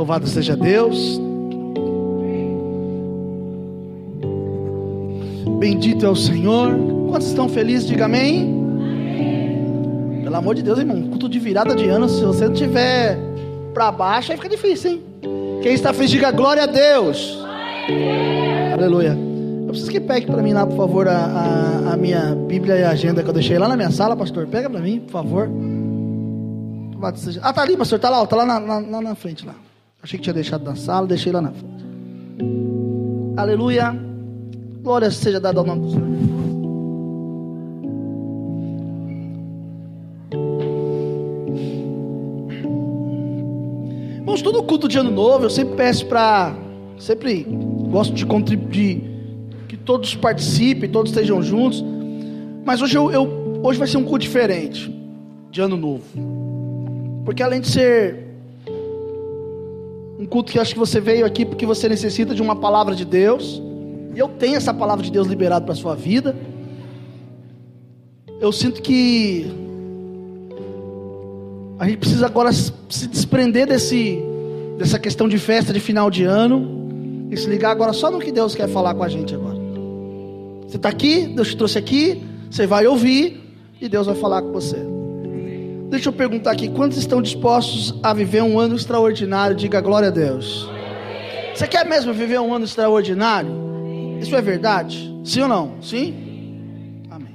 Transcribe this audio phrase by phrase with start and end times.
[0.00, 1.20] Louvado seja Deus.
[5.58, 6.74] Bendito é o Senhor.
[7.10, 7.86] Quantos estão felizes?
[7.86, 8.50] Diga amém.
[10.24, 11.02] Pelo amor de Deus, irmão.
[11.02, 12.08] Culto de virada de ano.
[12.08, 13.18] Se você não tiver
[13.74, 15.02] para baixo, aí fica difícil, hein?
[15.62, 17.38] Quem está feliz, diga glória a Deus.
[18.72, 19.18] Aleluia.
[19.60, 22.84] Eu preciso que pegue para mim lá, por favor, a, a, a, minha Bíblia e
[22.84, 24.46] a agenda que eu deixei lá na minha sala, pastor.
[24.46, 25.50] Pega para mim, por favor.
[27.42, 27.98] Ah, tá ali, pastor.
[27.98, 29.54] Tá lá, tá lá na, na, na frente lá.
[30.02, 31.84] Achei que tinha deixado na sala, deixei lá na frente.
[33.36, 33.94] Aleluia.
[34.82, 36.08] Glória seja dada ao nome do Senhor.
[44.16, 46.54] Irmãos, todo culto de ano novo, eu sempre peço para.
[46.98, 47.44] Sempre
[47.90, 49.02] gosto de contribuir,
[49.68, 51.84] que todos participem, todos estejam juntos.
[52.64, 54.94] Mas hoje, eu, eu, hoje vai ser um culto diferente
[55.50, 56.04] de ano novo.
[57.24, 58.29] Porque além de ser
[60.20, 63.06] um culto que acho que você veio aqui porque você necessita de uma palavra de
[63.06, 63.62] Deus.
[64.14, 66.36] E eu tenho essa palavra de Deus liberada para a sua vida.
[68.38, 69.50] Eu sinto que
[71.78, 74.22] a gente precisa agora se desprender desse,
[74.76, 78.30] dessa questão de festa de final de ano e se ligar agora só no que
[78.30, 79.56] Deus quer falar com a gente agora.
[80.68, 83.40] Você está aqui, Deus te trouxe aqui, você vai ouvir
[83.80, 84.99] e Deus vai falar com você.
[85.90, 89.56] Deixa eu perguntar aqui: quantos estão dispostos a viver um ano extraordinário?
[89.56, 90.70] Diga glória a Deus.
[91.52, 93.50] Você quer mesmo viver um ano extraordinário?
[94.20, 95.12] Isso é verdade?
[95.24, 95.72] Sim ou não?
[95.82, 96.14] Sim?
[97.10, 97.32] Amém.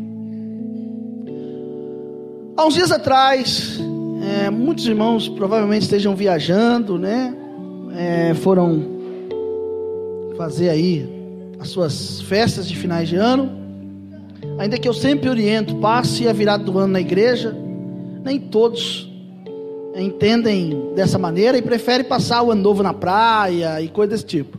[2.55, 3.77] Há uns dias atrás,
[4.23, 7.35] é, muitos irmãos provavelmente estejam viajando, né?
[7.93, 8.95] É, foram
[10.37, 11.09] fazer aí
[11.59, 13.51] as suas festas de finais de ano.
[14.57, 17.64] Ainda que eu sempre oriento, passe a virada do ano na igreja
[18.25, 19.08] nem todos
[19.96, 24.58] entendem dessa maneira e preferem passar o ano novo na praia e coisa desse tipo.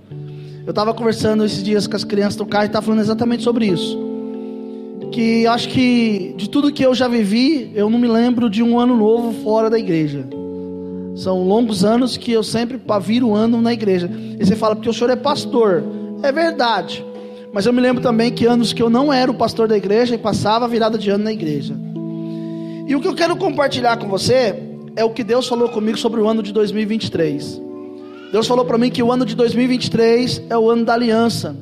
[0.65, 3.67] Eu estava conversando esses dias com as crianças do carro e estava falando exatamente sobre
[3.67, 3.99] isso.
[5.11, 8.79] Que acho que de tudo que eu já vivi, eu não me lembro de um
[8.79, 10.27] ano novo fora da igreja.
[11.17, 14.11] São longos anos que eu sempre viro ano na igreja.
[14.39, 15.83] E você fala, porque o senhor é pastor.
[16.23, 17.05] É verdade.
[17.53, 20.15] Mas eu me lembro também que anos que eu não era o pastor da igreja
[20.15, 21.75] e passava a virada de ano na igreja.
[22.87, 24.55] E o que eu quero compartilhar com você
[24.95, 27.61] é o que Deus falou comigo sobre o ano de 2023.
[28.31, 31.57] Deus falou para mim que o ano de 2023 é o ano da aliança.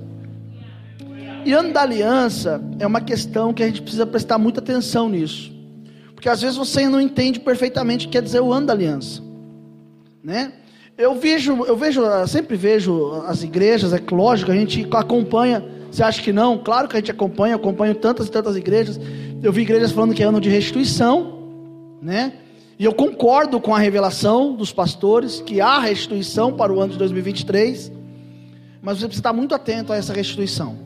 [1.43, 5.51] E ano da aliança é uma questão que a gente precisa prestar muita atenção nisso.
[6.15, 9.23] Porque às vezes você não entende perfeitamente o que quer dizer o ano da aliança.
[10.23, 10.53] Né?
[10.97, 15.65] Eu vejo, eu vejo, eu sempre vejo as igrejas, é lógico, a gente acompanha.
[15.95, 16.59] Você acha que não?
[16.59, 18.99] Claro que a gente acompanha, acompanho tantas e tantas igrejas.
[19.41, 21.39] Eu vi igrejas falando que é ano de restituição,
[22.03, 22.33] né?
[22.77, 26.99] E eu concordo com a revelação dos pastores que há restituição para o ano de
[26.99, 27.93] 2023,
[28.83, 30.77] mas você precisa estar muito atento a essa restituição.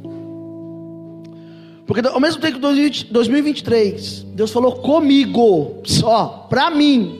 [1.87, 7.19] Porque ao mesmo tempo que 2023, Deus falou comigo, só, para mim,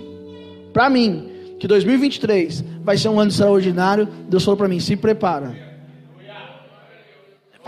[0.75, 1.27] para mim,
[1.59, 5.68] que 2023 vai ser um ano extraordinário, Deus falou para mim, se prepara.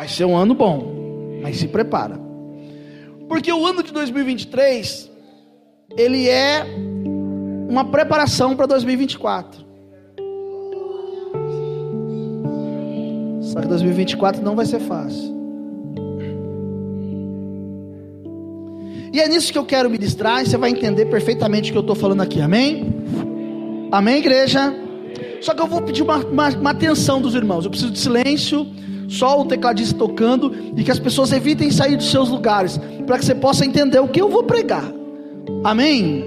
[0.00, 2.18] Vai ser um ano bom, mas se prepara.
[3.28, 5.10] Porque o ano de 2023
[5.94, 6.64] ele é
[7.68, 9.62] uma preparação para 2024.
[13.42, 15.36] Só que 2024 não vai ser fácil.
[19.12, 20.46] E é nisso que eu quero me distrair.
[20.46, 22.40] Você vai entender perfeitamente o que eu estou falando aqui.
[22.40, 22.86] Amém?
[23.92, 24.72] Amém, igreja?
[25.42, 27.66] Só que eu vou pedir uma, uma, uma atenção dos irmãos.
[27.66, 28.66] Eu preciso de silêncio
[29.10, 33.24] só o tecladista tocando e que as pessoas evitem sair dos seus lugares, para que
[33.24, 34.84] você possa entender o que eu vou pregar.
[35.64, 36.24] Amém?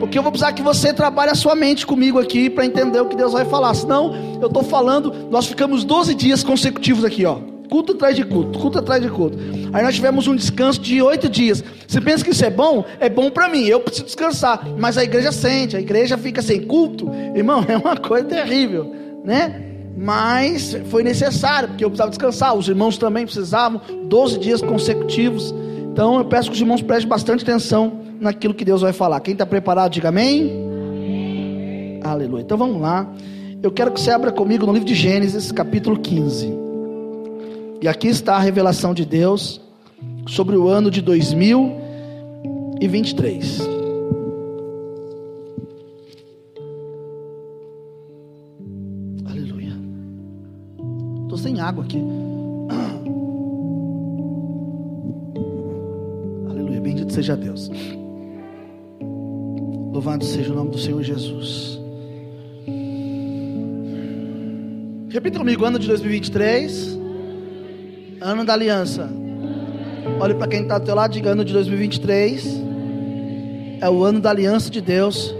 [0.00, 3.06] Porque eu vou precisar que você trabalhe a sua mente comigo aqui para entender o
[3.06, 3.72] que Deus vai falar.
[3.74, 7.38] Senão, eu estou falando, nós ficamos 12 dias consecutivos aqui, ó.
[7.70, 9.38] Culto atrás de culto, culto atrás de culto.
[9.72, 11.64] Aí nós tivemos um descanso de oito dias.
[11.86, 12.84] Você pensa que isso é bom?
[13.00, 14.66] É bom para mim, eu preciso descansar.
[14.76, 17.08] Mas a igreja sente, a igreja fica sem culto.
[17.34, 18.92] Irmão, é uma coisa terrível,
[19.24, 19.75] né?
[19.96, 25.54] Mas foi necessário, porque eu precisava descansar, os irmãos também precisavam, 12 dias consecutivos.
[25.92, 29.20] Então eu peço que os irmãos prestem bastante atenção naquilo que Deus vai falar.
[29.20, 30.42] Quem está preparado, diga amém.
[30.42, 32.00] amém.
[32.04, 32.42] Aleluia.
[32.42, 33.10] Então vamos lá.
[33.62, 36.54] Eu quero que você abra comigo no livro de Gênesis, capítulo 15.
[37.80, 39.62] E aqui está a revelação de Deus
[40.26, 43.75] sobre o ano de 2023.
[51.46, 52.02] Sem água aqui.
[56.50, 57.70] Aleluia, bendito seja Deus.
[59.92, 61.78] Louvado seja o nome do Senhor Jesus.
[65.08, 66.98] Repita comigo, ano de 2023,
[68.20, 69.08] ano da aliança.
[70.20, 72.66] Olhe para quem está do teu lado, diga ano de 2023
[73.80, 75.34] é o ano da aliança de Deus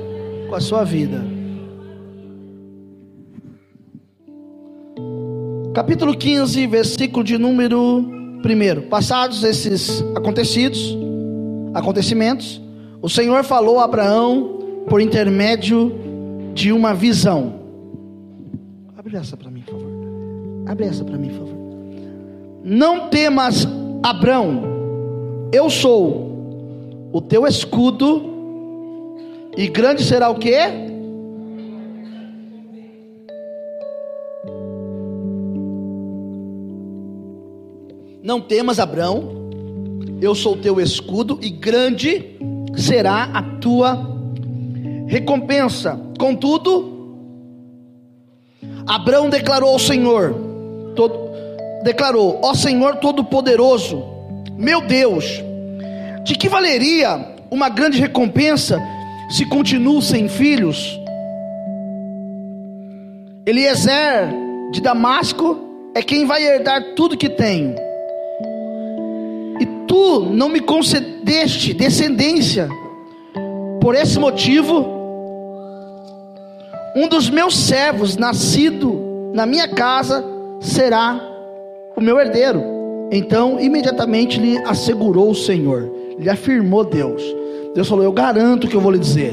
[0.49, 1.36] com a sua vida.
[5.77, 8.89] Capítulo 15, versículo de número 1.
[8.89, 10.97] Passados esses acontecidos,
[11.75, 12.63] acontecimentos,
[13.03, 15.93] o Senhor falou a Abraão por intermédio
[16.55, 17.61] de uma visão.
[18.97, 19.93] Abre essa para mim, por favor.
[20.67, 21.59] Abre essa para mim, por favor.
[22.65, 23.69] Não temas,
[24.03, 24.63] Abraão,
[25.53, 28.23] eu sou o teu escudo,
[29.55, 30.57] e grande será o que?
[38.27, 39.23] Não temas, Abraão,
[40.21, 42.37] eu sou teu escudo, e grande
[42.77, 44.05] será a tua
[45.07, 45.97] recompensa.
[46.19, 47.23] Contudo,
[48.85, 50.35] Abraão declarou ao Senhor,
[50.97, 51.17] todo,
[51.85, 54.03] declarou: Ó Senhor Todo-Poderoso,
[54.57, 55.41] meu Deus,
[56.25, 58.83] de que valeria uma grande recompensa
[59.31, 60.99] se continuo sem filhos?
[63.47, 64.27] Eliezer
[64.73, 65.61] de Damasco
[65.95, 67.86] é quem vai herdar tudo que tenho.
[69.97, 72.69] Tu não me concedeste descendência.
[73.81, 74.85] Por esse motivo,
[76.95, 80.23] um dos meus servos, nascido na minha casa,
[80.61, 81.19] será
[81.97, 82.63] o meu herdeiro.
[83.11, 87.23] Então, imediatamente lhe assegurou o Senhor, lhe afirmou Deus.
[87.75, 89.33] Deus falou: Eu garanto que eu vou lhe dizer: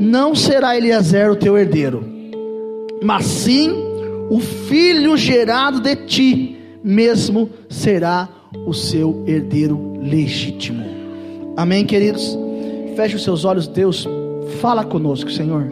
[0.00, 2.04] Não será Eliezer o teu herdeiro,
[3.00, 3.72] mas sim
[4.28, 8.41] o filho gerado de ti, mesmo será o
[8.74, 10.84] seu herdeiro legítimo.
[11.56, 12.38] Amém, queridos?
[12.96, 14.08] Feche os seus olhos, Deus,
[14.60, 15.70] fala conosco, Senhor.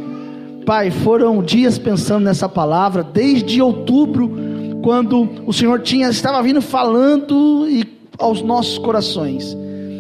[0.67, 4.31] Pai, foram dias pensando nessa palavra, desde outubro,
[4.83, 7.85] quando o Senhor tinha, estava vindo falando e,
[8.19, 9.57] aos nossos corações,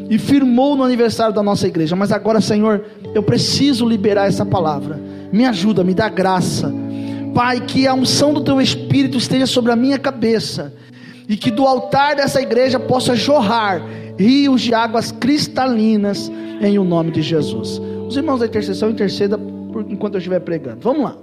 [0.08, 1.96] e firmou no aniversário da nossa igreja.
[1.96, 2.84] Mas agora, Senhor,
[3.14, 5.00] eu preciso liberar essa palavra.
[5.32, 6.72] Me ajuda, me dá graça.
[7.34, 10.74] Pai, que a unção do teu Espírito esteja sobre a minha cabeça,
[11.30, 13.80] e que do altar dessa igreja possa jorrar
[14.18, 16.28] rios de águas cristalinas,
[16.60, 17.80] em o nome de Jesus.
[18.08, 19.38] Os irmãos da intercessão interceda
[19.88, 20.80] enquanto eu estiver pregando.
[20.80, 21.16] Vamos lá.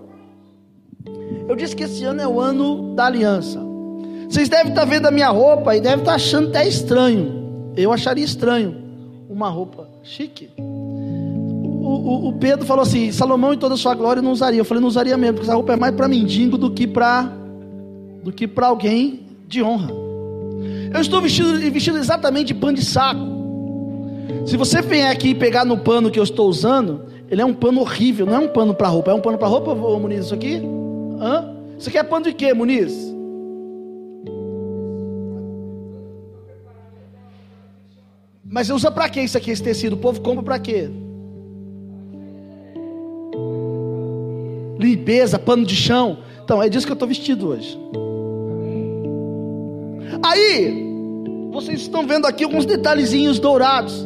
[1.50, 3.59] Eu disse que esse ano é o ano da aliança.
[4.30, 7.74] Vocês devem estar vendo a minha roupa e devem estar achando até estranho.
[7.75, 8.77] Eu acharia estranho
[9.30, 10.50] uma roupa chique.
[10.57, 14.62] O, o, o Pedro falou assim: Salomão em toda a sua glória não usaria.
[14.62, 17.30] Eu falei: não usaria mesmo, porque essa roupa é mais para mendigo do que para
[18.24, 19.92] do que para alguém de honra.
[20.94, 23.38] Eu estou vestido, vestido exatamente de pano de saco.
[24.46, 27.54] Se você vier aqui e pegar no pano que eu estou usando, ele é um
[27.54, 29.12] pano horrível, não é um pano para roupa.
[29.12, 30.62] É um pano para roupa, Muniz, isso aqui?
[31.20, 31.54] Hã?
[31.78, 33.16] Isso aqui é pano de quê, Muniz?
[38.50, 39.94] Mas usa para quê isso aqui, esse tecido?
[39.94, 40.90] O povo compra para quê?
[44.80, 46.20] Limpeza, pano de chão.
[46.44, 47.78] Então, é disso que eu estou vestido hoje.
[50.24, 50.88] Aí,
[51.52, 54.06] vocês estão vendo aqui alguns detalhezinhos dourados.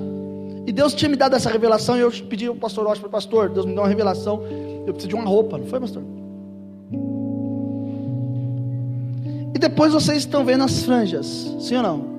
[0.65, 3.65] E Deus tinha me dado essa revelação e eu pedi ao pastor Rocha pastor, Deus
[3.65, 4.41] me deu uma revelação,
[4.86, 6.03] eu preciso de uma roupa, não foi, pastor?
[9.53, 12.12] E depois vocês estão vendo as franjas, sim ou não?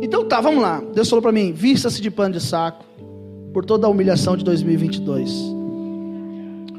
[0.00, 0.80] Então tá, vamos lá.
[0.94, 2.84] Deus falou para mim: vista-se de pano de saco
[3.52, 5.30] por toda a humilhação de 2022,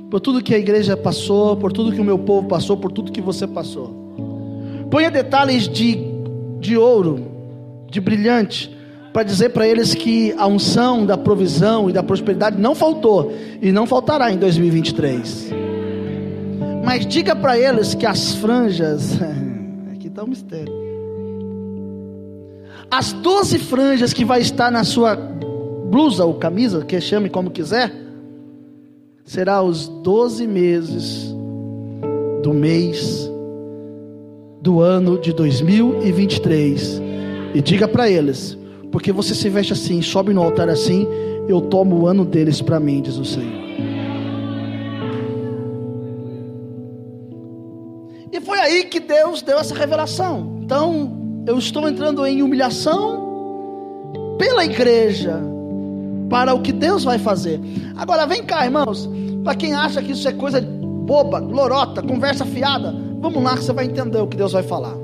[0.10, 3.12] por tudo que a igreja passou, por tudo que o meu povo passou, por tudo
[3.12, 4.07] que você passou.
[4.90, 5.98] Ponha detalhes de,
[6.60, 7.26] de ouro,
[7.90, 8.76] de brilhante,
[9.12, 13.72] para dizer para eles que a unção da provisão e da prosperidade não faltou e
[13.72, 15.52] não faltará em 2023.
[16.86, 19.20] Mas diga para eles que as franjas,
[19.92, 20.74] aqui está o mistério.
[22.90, 27.92] As 12 franjas que vai estar na sua blusa ou camisa, que chame como quiser,
[29.26, 31.36] será os 12 meses
[32.42, 33.30] do mês
[34.68, 37.02] do ano de 2023.
[37.54, 38.58] E diga para eles
[38.92, 41.08] porque você se veste assim, sobe no altar assim,
[41.48, 43.66] eu tomo o ano deles para mim, diz o Senhor.
[48.30, 50.60] E foi aí que Deus deu essa revelação.
[50.62, 55.40] Então, eu estou entrando em humilhação pela igreja,
[56.30, 57.58] para o que Deus vai fazer.
[57.96, 59.10] Agora, vem cá, irmãos,
[59.46, 63.74] para quem acha que isso é coisa boba, lorota, conversa fiada, vamos lá que você
[63.74, 64.96] vai entender o que Deus vai falar.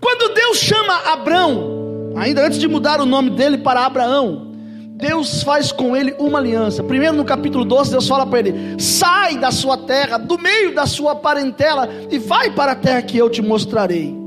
[0.00, 4.52] Quando Deus chama Abraão, ainda antes de mudar o nome dele para Abraão,
[4.96, 6.82] Deus faz com ele uma aliança.
[6.84, 10.86] Primeiro no capítulo 12, Deus fala para ele: sai da sua terra, do meio da
[10.86, 14.23] sua parentela, e vai para a terra que eu te mostrarei.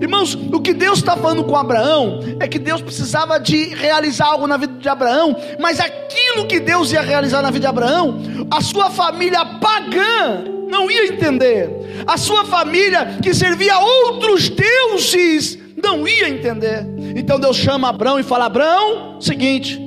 [0.00, 4.46] Irmãos, o que Deus está falando com Abraão é que Deus precisava de realizar algo
[4.46, 8.60] na vida de Abraão, mas aquilo que Deus ia realizar na vida de Abraão, a
[8.60, 16.06] sua família pagã não ia entender, a sua família que servia a outros deuses não
[16.06, 16.86] ia entender.
[17.16, 19.80] Então Deus chama Abraão e fala: Abraão, seguinte,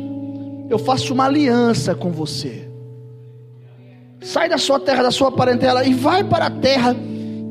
[0.69, 2.67] eu faço uma aliança com você.
[4.21, 6.95] Sai da sua terra, da sua parentela e vai para a terra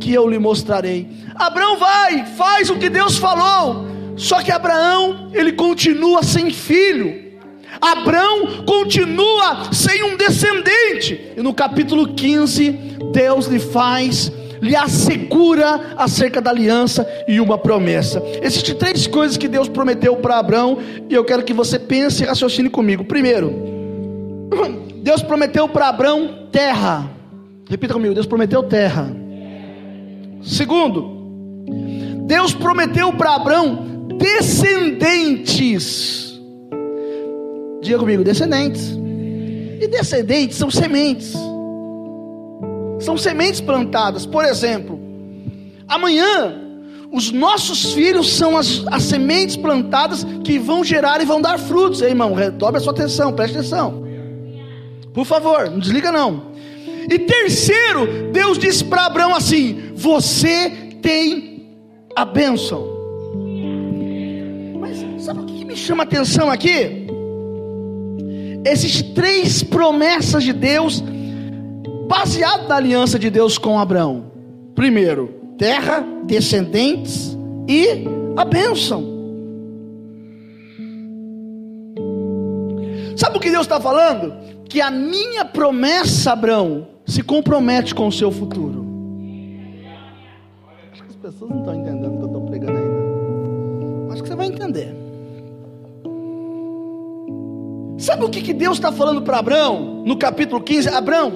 [0.00, 1.06] que eu lhe mostrarei.
[1.36, 3.86] Abraão vai, faz o que Deus falou.
[4.16, 7.30] Só que Abraão, ele continua sem filho.
[7.80, 11.32] Abraão continua sem um descendente.
[11.36, 12.70] E no capítulo 15,
[13.12, 14.30] Deus lhe faz,
[14.60, 18.22] lhe assegura acerca da aliança e uma promessa.
[18.42, 20.78] Existem três coisas que Deus prometeu para Abraão,
[21.08, 23.04] e eu quero que você pense e raciocine comigo.
[23.04, 23.54] Primeiro,
[25.02, 27.08] Deus prometeu para Abraão terra.
[27.68, 29.19] Repita comigo: Deus prometeu terra.
[30.42, 31.20] Segundo,
[32.26, 35.60] Deus prometeu para Abraão descendentes.
[37.82, 38.90] Diga comigo, descendentes.
[39.80, 41.34] E descendentes são sementes.
[43.00, 44.26] São sementes plantadas.
[44.26, 45.00] Por exemplo,
[45.88, 46.54] amanhã
[47.12, 52.02] os nossos filhos são as, as sementes plantadas que vão gerar e vão dar frutos.
[52.02, 54.04] Ei, irmão, dobre a sua atenção, preste atenção.
[55.12, 56.49] Por favor, não desliga não.
[57.10, 60.70] E terceiro, Deus disse para Abraão assim: Você
[61.02, 61.68] tem
[62.14, 62.86] a bênção.
[64.78, 67.08] Mas sabe o que me chama a atenção aqui?
[68.64, 71.02] Esses três promessas de Deus,
[72.08, 74.30] baseado na aliança de Deus com Abraão.
[74.76, 77.36] Primeiro, terra, descendentes
[77.68, 78.04] e
[78.36, 79.04] a bênção.
[83.16, 84.32] Sabe o que Deus está falando?
[84.68, 88.86] Que a minha promessa, Abraão, se compromete com o seu futuro.
[90.92, 94.12] Acho que as pessoas não estão entendendo o que eu estou pregando ainda.
[94.12, 94.94] Acho que você vai entender.
[97.98, 100.88] Sabe o que, que Deus está falando para Abraão no capítulo 15?
[100.88, 101.32] Abraão,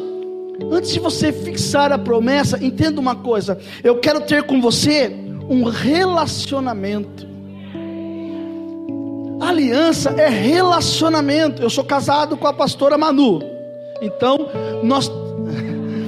[0.70, 5.14] antes de você fixar a promessa, entenda uma coisa: eu quero ter com você
[5.48, 7.34] um relacionamento.
[9.40, 11.60] Aliança é relacionamento.
[11.60, 13.40] Eu sou casado com a pastora Manu.
[14.00, 14.48] Então,
[14.82, 15.08] nós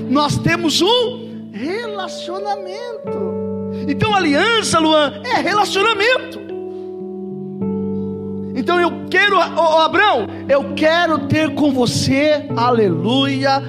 [0.08, 3.36] nós temos um relacionamento.
[3.88, 6.46] Então, aliança, Luan, é relacionamento.
[8.54, 13.62] Então eu quero, oh, Abraão, eu quero ter com você, aleluia,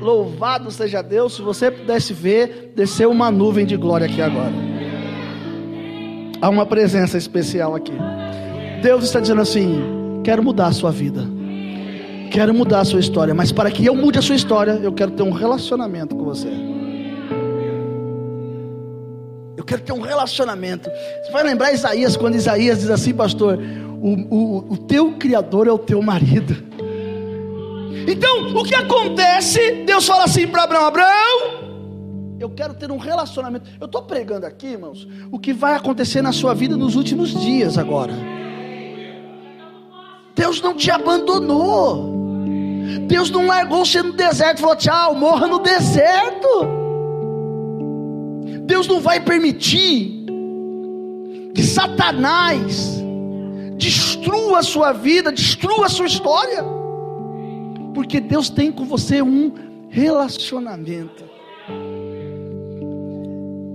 [0.00, 1.36] louvado seja Deus.
[1.36, 4.52] Se você pudesse ver, desceu uma nuvem de glória aqui agora.
[6.42, 7.92] Há uma presença especial aqui.
[8.82, 11.35] Deus está dizendo assim: quero mudar a sua vida
[12.26, 15.12] quero mudar a sua história, mas para que eu mude a sua história, eu quero
[15.12, 16.48] ter um relacionamento com você.
[19.56, 20.90] Eu quero ter um relacionamento.
[21.24, 23.58] Você vai lembrar Isaías, quando Isaías diz assim, pastor:
[24.00, 26.56] o, o, o teu Criador é o teu marido.
[28.06, 29.84] Então, o que acontece?
[29.84, 31.66] Deus fala assim para Abraão: Abraão,
[32.38, 33.68] eu quero ter um relacionamento.
[33.80, 37.78] Eu estou pregando aqui, irmãos, o que vai acontecer na sua vida nos últimos dias
[37.78, 38.12] agora.
[40.36, 42.15] Deus não te abandonou.
[43.06, 46.48] Deus não largou você no deserto e falou: tchau, morra no deserto.
[48.62, 50.24] Deus não vai permitir
[51.54, 53.02] que Satanás
[53.76, 56.64] destrua a sua vida, destrua a sua história,
[57.94, 59.52] porque Deus tem com você um
[59.88, 61.24] relacionamento.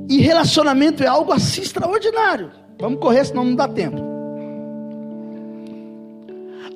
[0.09, 2.51] E relacionamento é algo assim extraordinário.
[2.79, 4.10] Vamos correr, senão não dá tempo.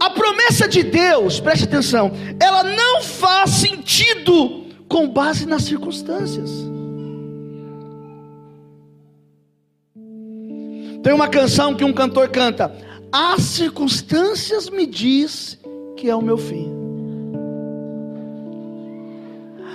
[0.05, 6.51] A promessa de Deus, preste atenção, ela não faz sentido com base nas circunstâncias.
[11.01, 12.71] Tem uma canção que um cantor canta:
[13.11, 15.59] As circunstâncias me diz
[15.97, 16.71] que é o meu fim.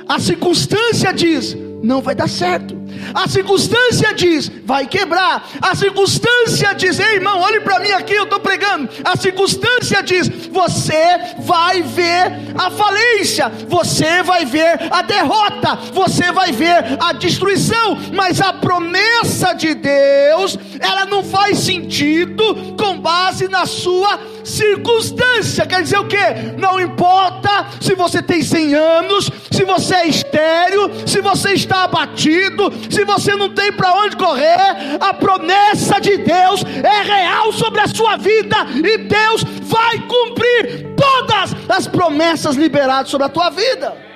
[0.07, 2.77] A circunstância diz: não vai dar certo.
[3.15, 5.49] A circunstância diz, vai quebrar.
[5.61, 8.89] A circunstância diz, ei irmão, olhe para mim aqui, eu estou pregando.
[9.05, 16.53] A circunstância diz, você vai ver a falência, você vai ver a derrota, você vai
[16.53, 17.99] ver a destruição.
[18.13, 25.67] Mas a promessa de Deus, ela não faz sentido com base na sua circunstância.
[25.67, 26.17] Quer dizer o que?
[26.59, 32.71] Não importa se você tem 100 anos, se você é estéreo, se você está abatido,
[32.89, 37.89] se você não tem para onde correr, a promessa de Deus é real sobre a
[37.89, 44.11] sua vida e Deus vai cumprir todas as promessas liberadas sobre a tua vida.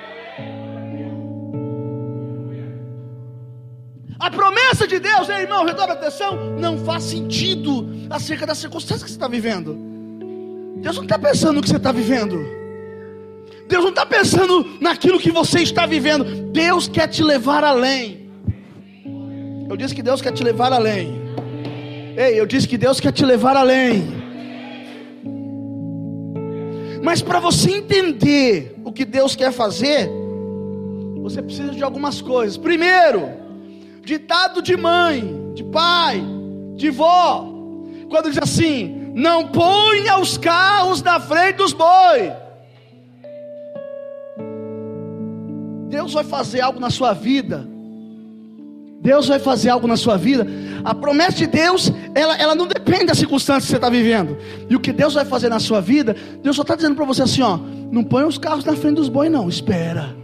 [4.19, 9.15] A promessa de Deus, irmão, redobre atenção, não faz sentido acerca das circunstâncias que você
[9.15, 9.77] está vivendo.
[10.77, 12.45] Deus não está pensando no que você está vivendo.
[13.67, 16.23] Deus não está pensando naquilo que você está vivendo.
[16.51, 18.24] Deus quer te levar além.
[19.67, 21.21] Eu disse que Deus quer te levar além.
[22.15, 24.03] Ei, eu disse que Deus quer te levar além.
[27.03, 30.09] Mas para você entender o que Deus quer fazer,
[31.21, 32.57] você precisa de algumas coisas.
[32.57, 33.29] Primeiro,
[34.03, 36.23] ditado de mãe, de pai,
[36.75, 37.47] de vó,
[38.09, 42.33] quando diz assim: não ponha os carros na frente dos bois.
[45.89, 47.74] Deus vai fazer algo na sua vida.
[49.05, 50.47] Deus vai fazer algo na sua vida.
[50.83, 54.35] A promessa de Deus, ela, ela não depende da circunstância que você está vivendo.
[54.67, 57.21] E o que Deus vai fazer na sua vida, Deus só está dizendo para você
[57.21, 57.59] assim: ó,
[57.91, 60.15] não ponha os carros na frente dos bois, não, espera.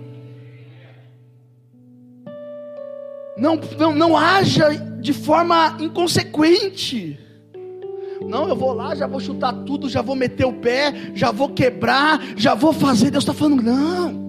[3.38, 4.70] Não, não, não haja
[5.00, 7.20] de forma inconsequente.
[8.28, 11.50] Não, eu vou lá, já vou chutar tudo, já vou meter o pé, já vou
[11.50, 13.12] quebrar, já vou fazer.
[13.12, 14.22] Deus está falando, não.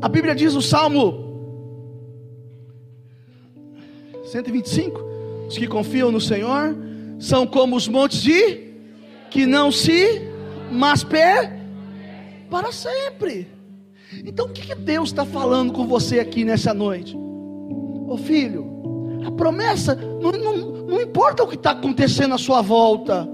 [0.00, 1.31] A Bíblia diz no Salmo
[4.32, 5.04] 125:
[5.46, 6.74] os que confiam no Senhor
[7.18, 8.72] são como os montes de
[9.30, 10.22] que não se,
[10.70, 11.60] mas per
[12.50, 13.48] para sempre.
[14.24, 17.16] Então o que, que Deus está falando com você aqui nessa noite?
[17.16, 23.28] Ô filho, a promessa não, não, não importa o que está acontecendo à sua volta.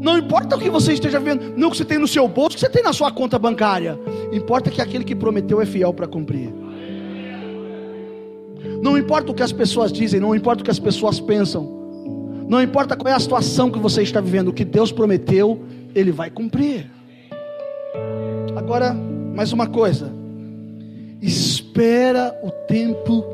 [0.00, 2.50] Não importa o que você esteja vendo, não o que você tem no seu bolso,
[2.50, 3.98] o que você tem na sua conta bancária.
[4.32, 6.52] Importa que aquele que prometeu é fiel para cumprir.
[8.84, 11.66] Não importa o que as pessoas dizem, não importa o que as pessoas pensam.
[12.46, 16.12] Não importa qual é a situação que você está vivendo, o que Deus prometeu, Ele
[16.12, 16.90] vai cumprir.
[18.54, 20.12] Agora, mais uma coisa.
[21.22, 23.24] Espera o tempo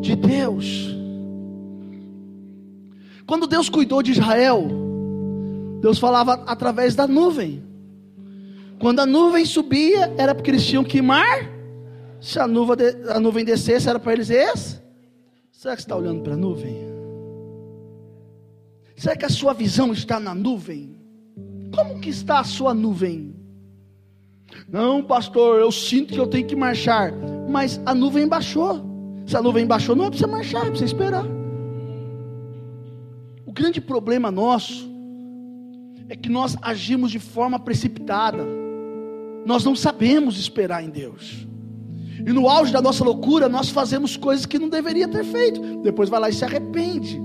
[0.00, 0.96] de Deus.
[3.26, 4.68] Quando Deus cuidou de Israel,
[5.80, 7.60] Deus falava através da nuvem.
[8.78, 11.55] Quando a nuvem subia, era porque eles tinham que mar.
[12.20, 12.76] Se a nuvem,
[13.08, 14.80] a nuvem descesse, era para eles esse.
[15.52, 16.76] Será que você está olhando para a nuvem?
[18.96, 20.96] Será que a sua visão está na nuvem?
[21.74, 23.34] Como que está a sua nuvem?
[24.68, 27.12] Não, pastor, eu sinto que eu tenho que marchar.
[27.48, 28.84] Mas a nuvem baixou.
[29.26, 31.24] Se a nuvem baixou, não é para você marchar, é para você esperar.
[33.44, 34.88] O grande problema nosso
[36.08, 38.44] é que nós agimos de forma precipitada.
[39.44, 41.45] Nós não sabemos esperar em Deus.
[42.24, 45.60] E no auge da nossa loucura, nós fazemos coisas que não deveria ter feito.
[45.82, 47.20] Depois vai lá e se arrepende.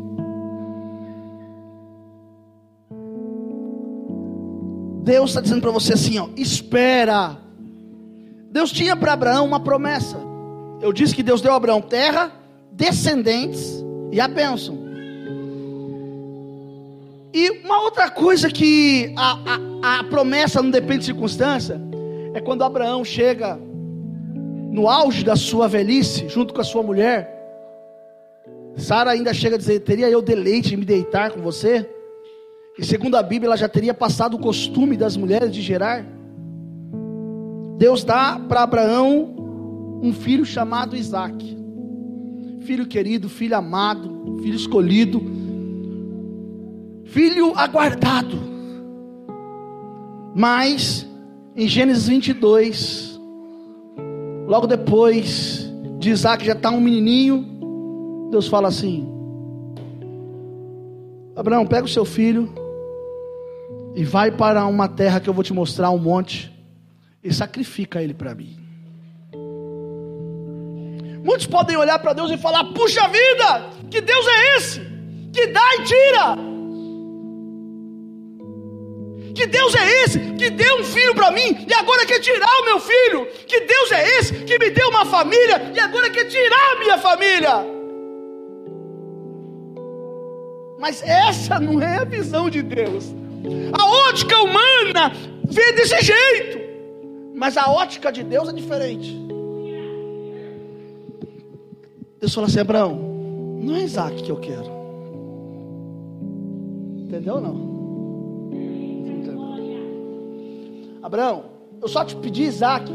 [5.03, 7.37] Deus está dizendo para você assim: ó, espera.
[8.51, 10.17] Deus tinha para Abraão uma promessa.
[10.81, 12.31] Eu disse que Deus deu a Abraão terra,
[12.71, 14.77] descendentes e a bênção.
[17.33, 19.39] E uma outra coisa que a,
[19.81, 21.81] a, a promessa não depende de circunstância
[22.33, 23.57] é quando Abraão chega
[24.71, 27.37] no auge da sua velhice, junto com a sua mulher.
[28.77, 31.87] Sara ainda chega a dizer: Teria eu deleite em me deitar com você?
[32.79, 36.05] E segundo a Bíblia, ela já teria passado o costume das mulheres de gerar.
[37.77, 41.57] Deus dá para Abraão um filho chamado Isaac.
[42.61, 45.21] Filho querido, filho amado, filho escolhido,
[47.05, 48.39] filho aguardado.
[50.33, 51.05] Mas,
[51.55, 53.10] em Gênesis 22,
[54.51, 55.65] logo depois
[55.97, 59.07] de Isaac já está um menininho, Deus fala assim:
[61.33, 62.53] Abraão, pega o seu filho
[63.95, 66.51] e vai para uma terra que eu vou te mostrar, um monte,
[67.23, 68.57] e sacrifica ele para mim.
[71.23, 74.81] Muitos podem olhar para Deus e falar: puxa vida, que Deus é esse?
[75.31, 76.50] Que dá e tira.
[79.33, 82.65] Que Deus é esse que deu um filho para mim e agora quer tirar o
[82.65, 83.27] meu filho?
[83.47, 86.97] Que Deus é esse que me deu uma família e agora quer tirar a minha
[86.97, 87.65] família?
[90.79, 93.13] Mas essa não é a visão de Deus.
[93.77, 95.11] A ótica humana
[95.45, 96.59] vê desse jeito,
[97.35, 99.15] mas a ótica de Deus é diferente.
[102.19, 102.95] Deus fala assim: Abraão,
[103.61, 104.71] não é Isaac que eu quero.
[106.97, 107.80] Entendeu ou não?
[111.11, 111.43] Abraão,
[111.81, 112.89] eu só te pedi Isaac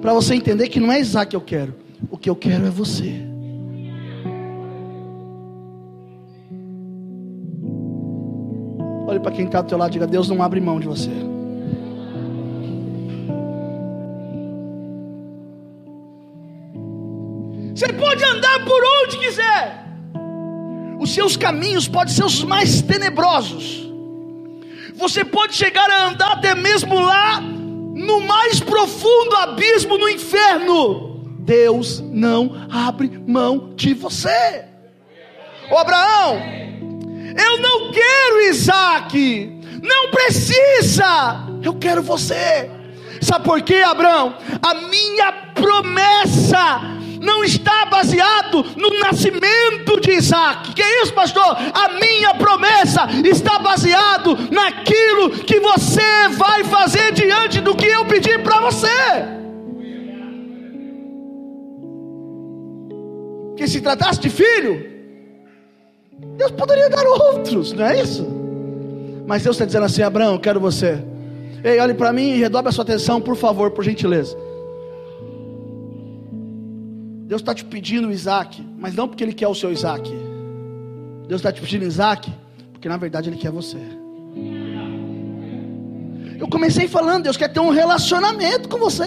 [0.00, 1.72] para você entender que não é Isaac que eu quero.
[2.10, 3.22] o que eu quero é você.
[9.06, 11.12] Olhe para quem está do teu lado e diga: Deus não abre mão de você.
[17.76, 19.86] Você pode andar por onde quiser.
[20.98, 23.81] Os seus caminhos podem ser os mais tenebrosos.
[24.94, 31.12] Você pode chegar a andar até mesmo lá no mais profundo abismo no inferno.
[31.40, 34.64] Deus não abre mão de você.
[35.70, 36.40] Ô Abraão,
[37.36, 42.70] eu não quero Isaac, não precisa, eu quero você.
[43.20, 44.36] Sabe por quê, Abraão?
[44.62, 46.80] A minha promessa
[47.22, 50.74] não está baseado no nascimento de Isaac.
[50.74, 51.56] Que é isso, pastor?
[51.72, 58.36] A minha promessa está baseado naquilo que você vai fazer diante do que eu pedi
[58.38, 58.88] para você.
[63.56, 64.90] Que se tratasse de filho,
[66.36, 68.26] Deus poderia dar outros, não é isso?
[69.26, 70.98] Mas Deus está dizendo assim: Abraão, eu quero você.
[71.62, 74.36] Ei, olhe para mim e redobre a sua atenção, por favor, por gentileza.
[77.32, 80.06] Deus está te pedindo Isaac, mas não porque Ele quer o seu Isaac.
[81.26, 82.30] Deus está te pedindo Isaac,
[82.72, 83.78] porque na verdade Ele quer você.
[86.38, 89.06] Eu comecei falando, Deus quer ter um relacionamento com você.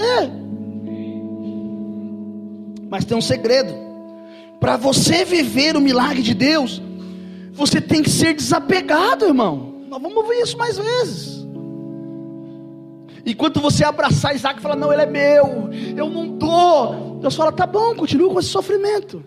[2.90, 3.76] Mas tem um segredo.
[4.60, 6.82] Para você viver o milagre de Deus,
[7.54, 9.84] você tem que ser desapegado, irmão.
[9.88, 11.35] Nós vamos ouvir isso mais vezes.
[13.26, 17.52] Enquanto você abraçar Isaac e falar, não, ele é meu, eu não dou, Deus fala:
[17.52, 19.24] tá bom, continua com esse sofrimento.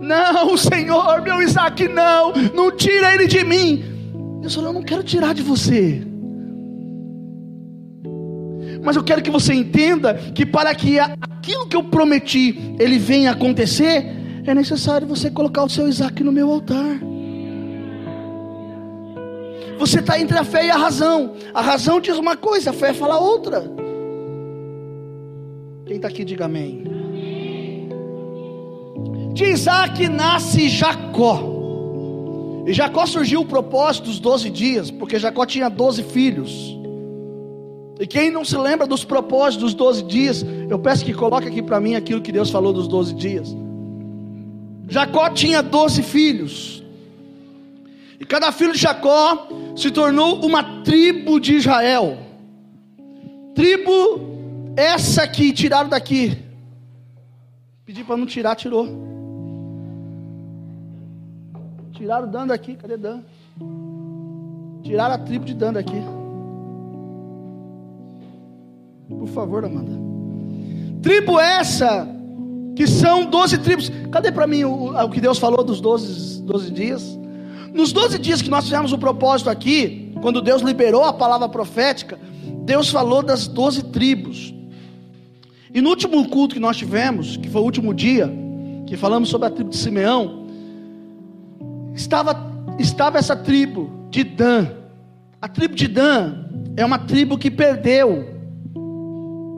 [0.00, 3.84] Não, Senhor, meu Isaac, não, não tira ele de mim.
[4.40, 6.02] Deus falou: eu não quero tirar de você.
[8.82, 13.32] Mas eu quero que você entenda que para que aquilo que eu prometi ele venha
[13.32, 14.06] acontecer,
[14.46, 17.00] é necessário você colocar o seu Isaac no meu altar.
[19.78, 21.34] Você está entre a fé e a razão.
[21.52, 23.70] A razão diz uma coisa, a fé fala outra.
[25.86, 26.84] Quem está aqui, diga amém.
[29.34, 31.54] De Isaac nasce Jacó.
[32.66, 36.76] E Jacó surgiu o propósito dos 12 dias, porque Jacó tinha 12 filhos.
[38.00, 41.62] E quem não se lembra dos propósitos dos 12 dias, eu peço que coloque aqui
[41.62, 43.56] para mim aquilo que Deus falou dos 12 dias.
[44.88, 46.82] Jacó tinha 12 filhos.
[48.18, 52.18] E cada filho de Jacó se tornou uma tribo de Israel.
[53.54, 53.92] Tribo
[54.76, 56.36] essa aqui, tiraram daqui.
[57.84, 58.86] Pedi para não tirar, tirou.
[61.92, 63.22] Tiraram Dan daqui, cadê Dan?
[64.82, 66.02] Tiraram a tribo de Dan daqui.
[69.08, 69.92] Por favor, Amanda.
[71.02, 72.06] Tribo essa,
[72.74, 73.90] que são 12 tribos.
[74.10, 77.18] Cadê para mim o, o, que Deus falou dos 12, 12 dias?
[77.76, 82.18] Nos 12 dias que nós fizemos o propósito aqui, quando Deus liberou a palavra profética,
[82.64, 84.54] Deus falou das 12 tribos.
[85.74, 88.32] E no último culto que nós tivemos, que foi o último dia,
[88.86, 90.46] que falamos sobre a tribo de Simeão,
[91.94, 94.68] estava, estava essa tribo de Dan.
[95.38, 96.46] A tribo de Dan
[96.78, 98.24] é uma tribo que perdeu,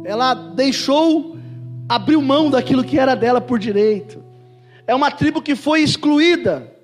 [0.05, 1.37] ela deixou,
[1.89, 4.21] abriu mão daquilo que era dela por direito.
[4.89, 6.78] É uma tribo que foi excluída.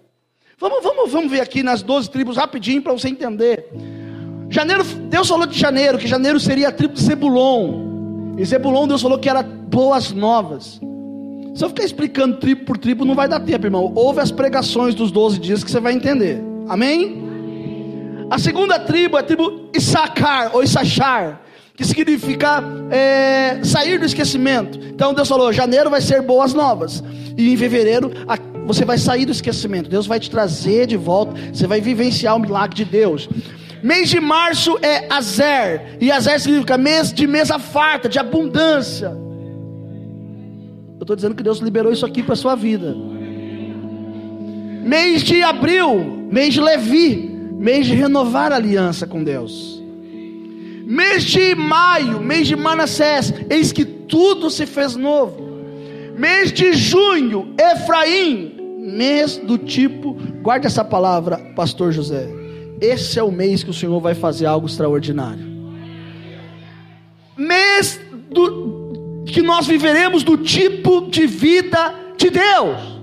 [0.59, 3.69] Vamos, vamos, vamos ver aqui nas 12 tribos rapidinho para você entender.
[4.49, 8.37] Janeiro, Deus falou de janeiro, que janeiro seria a tribo de Zebulon.
[8.39, 10.81] E Zebulon, Deus falou que era boas novas.
[11.55, 13.93] Se eu ficar explicando tribo por tribo, não vai dar tempo, irmão.
[13.95, 16.41] Ouve as pregações dos 12 dias que você vai entender.
[16.69, 17.23] Amém?
[18.31, 21.41] A segunda tribo é a tribo Issacar ou Issachar,
[21.77, 24.79] que significa é, sair do esquecimento.
[24.79, 27.03] Então Deus falou: janeiro vai ser boas novas,
[27.37, 28.11] e em fevereiro
[28.67, 29.89] você vai sair do esquecimento.
[29.89, 33.29] Deus vai te trazer de volta, você vai vivenciar o milagre de Deus.
[33.83, 39.09] Mês de março é Azer, e Azer significa mês de mesa farta, de abundância.
[40.99, 42.97] Eu estou dizendo que Deus liberou isso aqui para a sua vida.
[44.83, 49.83] Mês de abril, mês de Levi, mês de renovar a aliança com Deus.
[50.87, 55.54] Mês de maio, mês de Manassés, eis que tudo se fez novo.
[56.17, 62.45] Mês de junho, Efraim, mês do tipo, guarde essa palavra, pastor José
[62.81, 65.55] esse é o mês que o Senhor vai fazer algo extraordinário.
[67.37, 68.01] Mês
[68.31, 73.01] do, que nós viveremos do tipo de vida de Deus.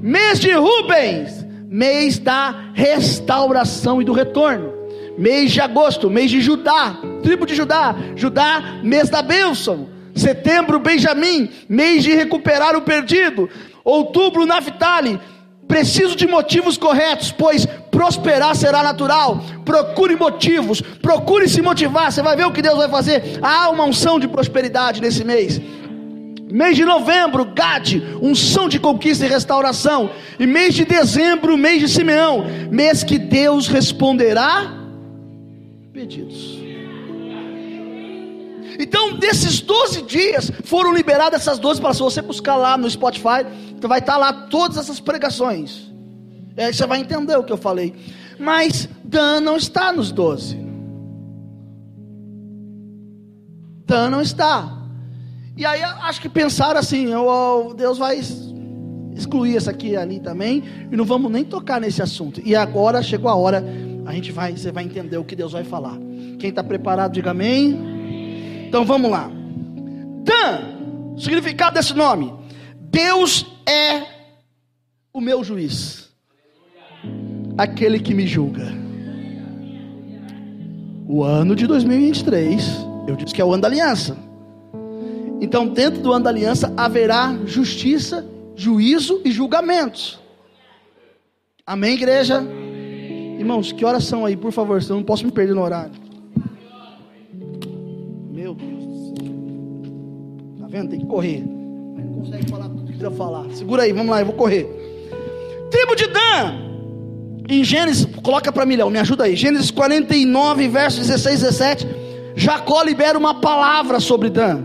[0.00, 4.72] Mês de Rubens, mês da restauração e do retorno.
[5.16, 7.94] Mês de agosto, mês de Judá, tribo de Judá.
[8.16, 9.88] Judá, mês da bênção.
[10.14, 13.48] Setembro, Benjamim, mês de recuperar o perdido.
[13.84, 15.20] Outubro, Naphtali,
[15.66, 19.42] preciso de motivos corretos, pois prosperar será natural.
[19.64, 22.12] Procure motivos, procure se motivar.
[22.12, 23.38] Você vai ver o que Deus vai fazer.
[23.42, 25.60] Há uma unção de prosperidade nesse mês.
[26.50, 30.10] Mês de novembro, Gade, unção de conquista e restauração.
[30.38, 34.72] E mês de dezembro, mês de Simeão, mês que Deus responderá
[35.92, 36.53] pedidos.
[38.78, 43.46] Então, desses 12 dias, foram liberadas essas 12 para você buscar lá no Spotify,
[43.80, 45.92] vai estar lá todas essas pregações.
[46.56, 47.94] Aí você vai entender o que eu falei.
[48.38, 50.56] Mas Dan não está nos 12.
[53.86, 54.82] Dan não está.
[55.56, 58.20] E aí acho que pensaram assim, oh, Deus vai
[59.14, 62.40] excluir essa aqui e ali também, e não vamos nem tocar nesse assunto.
[62.44, 63.64] E agora chegou a hora,
[64.04, 65.96] a gente vai, você vai entender o que Deus vai falar.
[66.38, 67.93] Quem está preparado, diga amém.
[68.74, 69.30] Então vamos lá.
[70.24, 72.34] Dan, significado desse nome:
[72.90, 74.02] Deus é
[75.12, 76.10] o meu juiz,
[77.56, 78.66] aquele que me julga.
[81.06, 84.18] O ano de 2023, eu disse que é o ano da aliança.
[85.40, 90.18] Então, dentro do ano da aliança haverá justiça, juízo e julgamentos.
[91.64, 92.44] Amém, igreja?
[93.38, 94.82] Irmãos, que horas são aí, por favor?
[94.82, 96.03] Eu não posso me perder no horário.
[100.74, 100.90] Vendo?
[100.90, 101.44] Tem que correr.
[101.46, 103.44] Não consegue falar tudo que precisa falar.
[103.50, 104.66] Segura aí, vamos lá, eu vou correr.
[105.70, 106.64] Tribo de Dan.
[107.48, 109.36] Em Gênesis, coloca para mim, Léo, me ajuda aí.
[109.36, 111.86] Gênesis 49, versos 16 e 17.
[112.34, 114.64] Jacó libera uma palavra sobre Dan.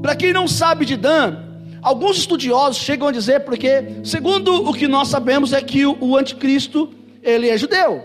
[0.00, 1.36] Para quem não sabe de Dan,
[1.82, 6.16] alguns estudiosos chegam a dizer porque, segundo o que nós sabemos, é que o, o
[6.16, 6.88] anticristo
[7.22, 8.02] ele é judeu.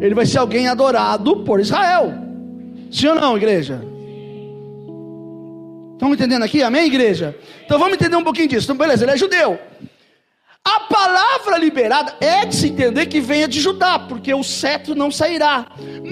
[0.00, 2.12] Ele vai ser alguém adorado por Israel.
[2.90, 3.91] Sim ou não, igreja?
[6.02, 6.64] Estão entendendo aqui?
[6.64, 7.38] Amém, igreja?
[7.64, 8.64] Então vamos entender um pouquinho disso.
[8.64, 9.56] Então, beleza, ele é judeu.
[10.64, 15.12] A palavra liberada é de se entender que venha de Judá, porque o cetro não
[15.12, 15.64] sairá.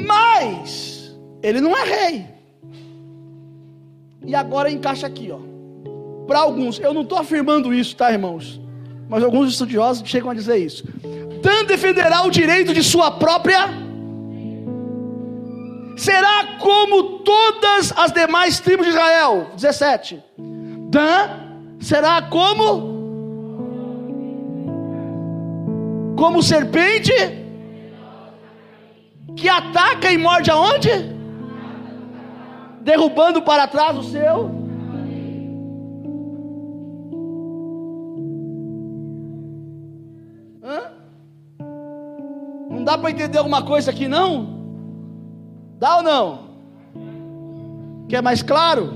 [0.07, 2.27] Mas ele não é rei.
[4.25, 5.41] E agora encaixa aqui, ó.
[6.25, 8.61] Para alguns, eu não estou afirmando isso, tá, irmãos?
[9.09, 10.85] Mas alguns estudiosos chegam a dizer isso.
[11.43, 13.90] Dan defenderá o direito de sua própria.
[16.01, 19.51] Será como todas as demais tribos de Israel.
[19.55, 20.23] 17.
[20.89, 22.99] Dan será como.
[26.17, 27.13] Como serpente
[29.37, 31.21] que ataca e morde aonde?
[32.81, 34.51] derrubando para trás o seu.
[40.63, 40.93] Hã?
[42.71, 44.60] Não dá para entender alguma coisa aqui, não?
[45.81, 46.51] Dá ou não?
[48.07, 48.93] Quer mais claro?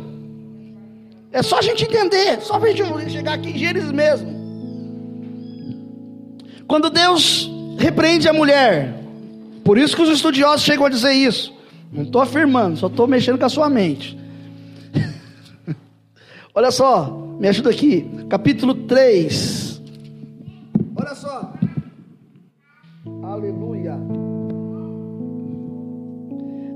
[1.33, 4.35] É só a gente entender, só a gente chegar aqui em Gênesis mesmo.
[6.69, 8.95] Quando Deus repreende a mulher,
[9.65, 11.55] por isso que os estudiosos chegam a dizer isso.
[11.91, 14.19] Não estou afirmando, só estou mexendo com a sua mente.
[16.55, 18.09] Olha só, me ajuda aqui.
[18.29, 19.81] Capítulo 3.
[20.97, 21.53] Olha só.
[23.23, 23.99] Aleluia.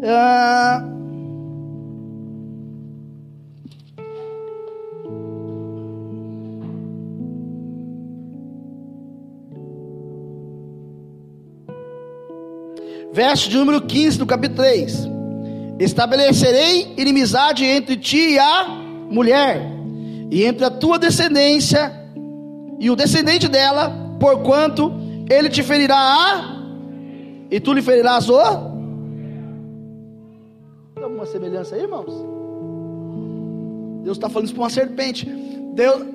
[0.00, 0.84] Ah,
[13.12, 15.08] verso de número 15 do capítulo 3:
[15.80, 18.68] Estabelecerei inimizade entre ti e a
[19.10, 19.60] mulher,
[20.30, 21.92] e entre a tua descendência
[22.78, 24.92] e o descendente dela, porquanto
[25.28, 26.56] ele te ferirá a
[27.50, 28.77] e tu lhe ferirás o.
[31.18, 32.14] Alguma semelhança aí, irmãos?
[34.04, 35.26] Deus está falando isso para uma serpente.
[35.74, 36.06] Deus,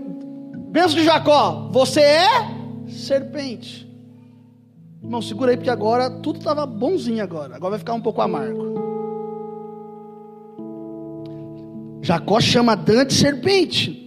[0.70, 2.30] benção de Jacó, você é
[2.88, 3.86] serpente.
[5.04, 7.54] Irmão, segura aí, porque agora tudo estava bonzinho agora.
[7.54, 8.76] Agora vai ficar um pouco amargo.
[12.02, 14.00] Jacó chama Dan de serpente.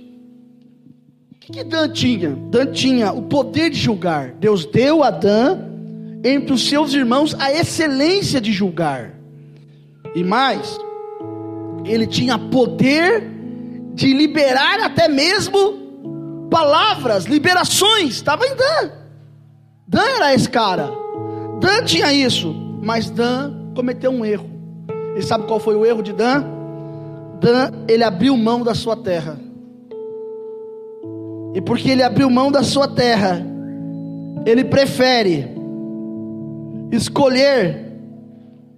[1.33, 2.31] O que, que Dan tinha?
[2.31, 4.33] Dan tinha o poder de julgar.
[4.33, 5.59] Deus deu a Dan,
[6.25, 9.15] entre os seus irmãos, a excelência de julgar.
[10.15, 10.79] E mais,
[11.87, 13.31] ele tinha poder
[13.95, 18.15] de liberar até mesmo palavras, liberações.
[18.15, 18.91] Estava em Dan.
[19.87, 20.91] Dan era esse cara.
[21.61, 22.55] Dan tinha isso.
[22.83, 24.51] Mas Dan cometeu um erro.
[25.17, 26.45] E sabe qual foi o erro de Dan?
[27.41, 29.39] Dan, ele abriu mão da sua terra.
[31.55, 33.43] E porque ele abriu mão da sua terra,
[34.45, 35.49] ele prefere
[36.93, 37.93] escolher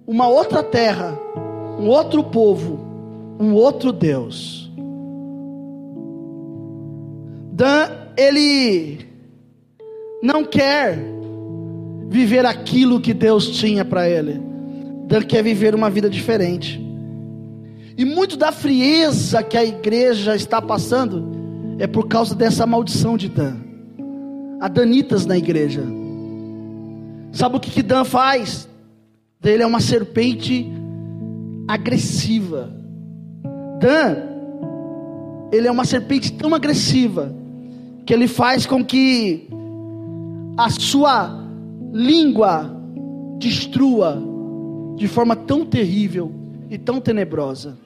[0.07, 1.19] uma outra terra,
[1.77, 2.88] um outro povo,
[3.39, 4.69] um outro Deus.
[7.53, 8.99] Dan, ele
[10.21, 10.99] não quer
[12.09, 14.41] viver aquilo que Deus tinha para ele.
[15.07, 16.85] Dan quer viver uma vida diferente.
[17.97, 21.31] E muito da frieza que a igreja está passando
[21.79, 23.57] é por causa dessa maldição de Dan.
[24.59, 25.83] Há danitas na igreja.
[27.31, 28.67] Sabe o que, que Dan faz?
[29.43, 30.69] Ele é uma serpente
[31.67, 32.78] agressiva.
[33.79, 34.17] Dan,
[35.51, 37.33] ele é uma serpente tão agressiva
[38.05, 39.47] que ele faz com que
[40.57, 41.43] a sua
[41.93, 42.69] língua
[43.39, 44.21] destrua
[44.95, 46.31] de forma tão terrível
[46.69, 47.77] e tão tenebrosa.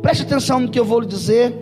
[0.00, 1.54] Preste atenção no que eu vou lhe dizer.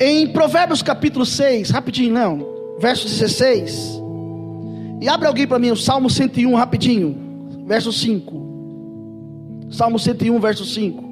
[0.00, 2.46] Em Provérbios capítulo 6, rapidinho, não,
[2.80, 4.00] verso 16.
[5.00, 7.16] E abre alguém para mim o Salmo 101, rapidinho,
[7.66, 8.47] verso 5.
[9.70, 11.04] Salmo 101, verso 5.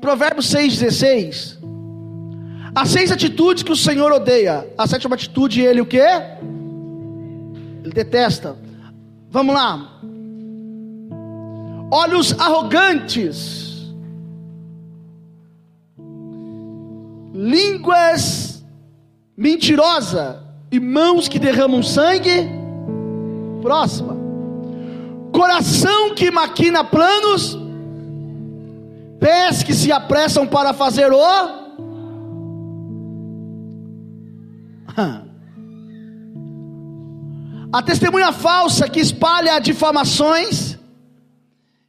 [0.00, 1.58] Provérbios 6, 16.
[2.74, 4.66] As seis atitudes que o Senhor odeia.
[4.78, 5.98] A sétima atitude, ele o que?
[5.98, 8.56] Ele detesta.
[9.30, 10.00] Vamos lá.
[11.90, 13.92] Olhos arrogantes.
[17.34, 18.64] Línguas
[19.36, 22.48] mentirosa e mãos que derramam sangue.
[23.60, 24.11] Próxima.
[25.32, 27.58] Coração que maquina planos.
[29.18, 31.18] Pés que se apressam para fazer o
[37.72, 40.78] A testemunha falsa que espalha difamações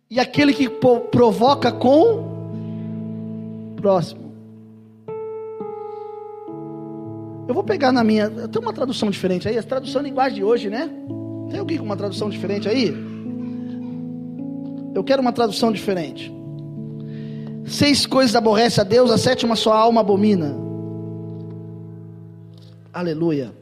[0.10, 0.69] e aquele que
[1.12, 2.32] provoca com
[3.75, 4.32] próximo.
[7.45, 8.29] Eu vou pegar na minha.
[8.29, 10.89] Tem uma tradução diferente aí, a tradução é linguagem de hoje, né?
[11.49, 13.12] Tem alguém com uma tradução diferente aí?
[14.93, 16.32] Eu quero uma tradução diferente.
[17.65, 20.56] Seis coisas aborrece a Deus, a sétima sua alma abomina.
[22.93, 23.53] Aleluia.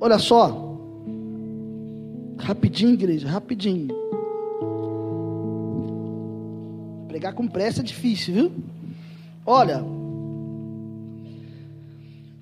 [0.00, 0.78] Olha só.
[2.38, 3.88] Rapidinho, igreja, rapidinho.
[7.08, 8.52] Pregar com pressa é difícil, viu?
[9.44, 9.84] Olha.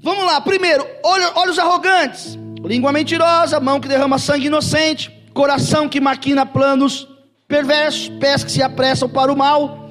[0.03, 0.87] Vamos lá, primeiro,
[1.35, 7.09] olhos arrogantes, língua mentirosa, mão que derrama sangue inocente, coração que maquina planos
[7.49, 9.89] perversos, pés que se apressam para o mal,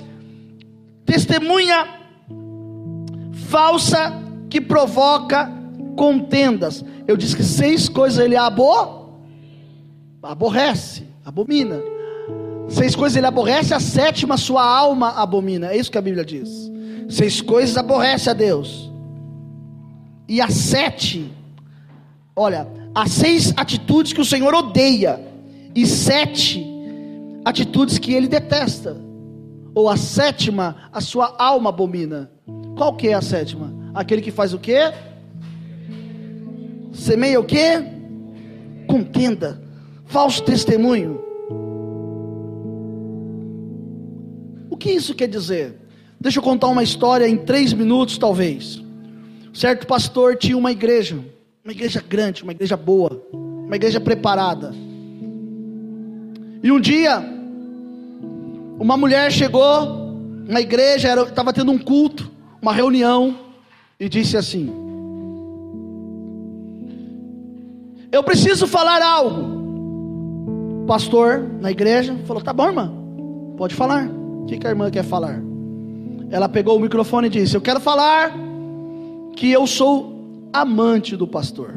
[1.04, 1.88] testemunha
[3.50, 4.14] falsa
[4.48, 5.52] que provoca
[5.96, 6.86] contendas.
[7.08, 9.10] Eu disse que seis coisas ele abo,
[10.22, 11.82] aborrece, abomina.
[12.70, 15.72] Seis coisas ele aborrece, a sétima sua alma abomina.
[15.72, 16.70] É isso que a Bíblia diz.
[17.10, 18.92] Seis coisas aborrece a Deus.
[20.28, 21.32] E as sete,
[22.36, 25.26] olha, as seis atitudes que o Senhor odeia.
[25.74, 26.67] E sete
[27.48, 28.98] atitudes que ele detesta.
[29.74, 32.30] Ou a sétima, a sua alma abomina.
[32.76, 33.74] Qual que é a sétima?
[33.94, 34.92] Aquele que faz o quê?
[36.92, 37.84] Semeia o quê?
[38.88, 39.62] Contenda,
[40.06, 41.22] falso testemunho.
[44.70, 45.76] O que isso quer dizer?
[46.20, 48.84] Deixa eu contar uma história em três minutos, talvez.
[49.54, 51.18] Certo pastor tinha uma igreja,
[51.64, 54.74] uma igreja grande, uma igreja boa, uma igreja preparada.
[56.64, 57.37] E um dia,
[58.80, 60.14] uma mulher chegou
[60.46, 63.38] na igreja, estava tendo um culto, uma reunião,
[64.00, 64.72] e disse assim:
[68.12, 70.84] Eu preciso falar algo.
[70.84, 72.92] O pastor na igreja falou: Tá bom, irmã,
[73.58, 74.08] pode falar.
[74.08, 75.42] O que, que a irmã quer falar?
[76.30, 78.32] Ela pegou o microfone e disse: Eu quero falar
[79.36, 81.74] que eu sou amante do pastor.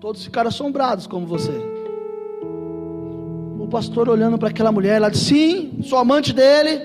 [0.00, 1.69] Todos ficaram assombrados como você.
[3.70, 6.82] Pastor olhando para aquela mulher, ela disse: Sim, sou amante dele.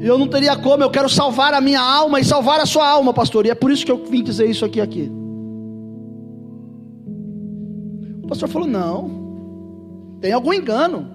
[0.00, 2.88] E eu não teria como, eu quero salvar a minha alma e salvar a sua
[2.88, 3.46] alma, pastor.
[3.46, 5.10] E é por isso que eu vim dizer isso aqui aqui.
[8.22, 10.18] O pastor falou: "Não.
[10.20, 11.10] Tem algum engano".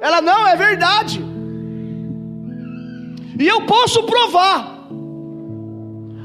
[0.00, 1.20] Ela: "Não, é verdade".
[3.38, 4.76] E eu posso provar.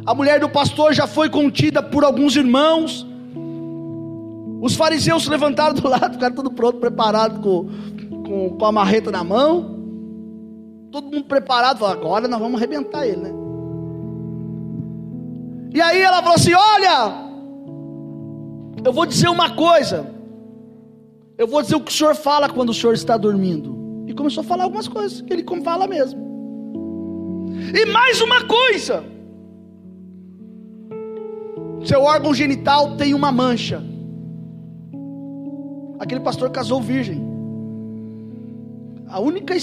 [0.06, 3.08] A mulher do pastor já foi contida por alguns irmãos.
[4.62, 7.68] Os fariseus se levantaram do lado, ficaram tudo pronto, preparado com,
[8.24, 9.82] com, com a marreta na mão
[10.92, 13.32] todo mundo preparado, falou, agora nós vamos arrebentar ele, né?
[15.74, 17.32] E aí ela falou assim: Olha,
[18.84, 20.12] eu vou dizer uma coisa.
[21.38, 24.04] Eu vou dizer o que o senhor fala quando o senhor está dormindo.
[24.06, 26.20] E começou a falar algumas coisas que ele fala mesmo.
[27.74, 29.04] E mais uma coisa:
[31.86, 33.82] seu órgão genital tem uma mancha.
[36.02, 37.22] Aquele pastor casou virgem.
[39.08, 39.54] A única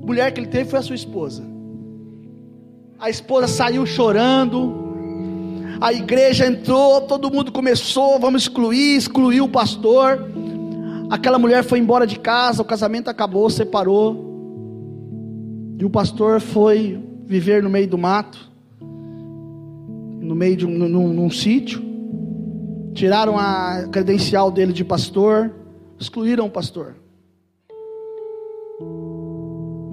[0.00, 1.42] mulher que ele teve foi a sua esposa.
[2.96, 4.94] A esposa saiu chorando.
[5.80, 10.30] A igreja entrou, todo mundo começou, vamos excluir, excluiu o pastor.
[11.10, 14.14] Aquela mulher foi embora de casa, o casamento acabou, separou.
[15.76, 18.48] E o pastor foi viver no meio do mato,
[18.80, 21.91] no meio de um num, num sítio.
[22.94, 25.50] Tiraram a credencial dele de pastor,
[25.98, 26.96] excluíram o pastor.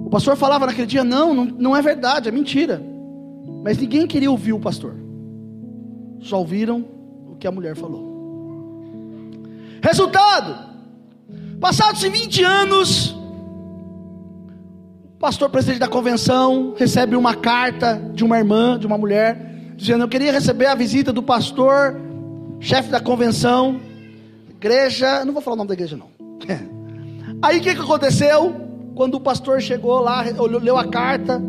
[0.04, 2.82] O pastor falava naquele dia: não, não, não é verdade, é mentira.
[3.62, 4.94] Mas ninguém queria ouvir o pastor,
[6.20, 6.84] só ouviram
[7.30, 8.82] o que a mulher falou.
[9.80, 10.76] Resultado:
[11.60, 13.12] passados 20 anos,
[15.14, 20.04] o pastor presidente da convenção recebe uma carta de uma irmã, de uma mulher, dizendo:
[20.04, 22.09] Eu queria receber a visita do pastor
[22.60, 23.80] chefe da convenção,
[24.50, 26.10] igreja, não vou falar o nome da igreja não.
[27.42, 28.54] Aí o que, que aconteceu?
[28.94, 30.22] Quando o pastor chegou lá,
[30.62, 31.42] leu a carta,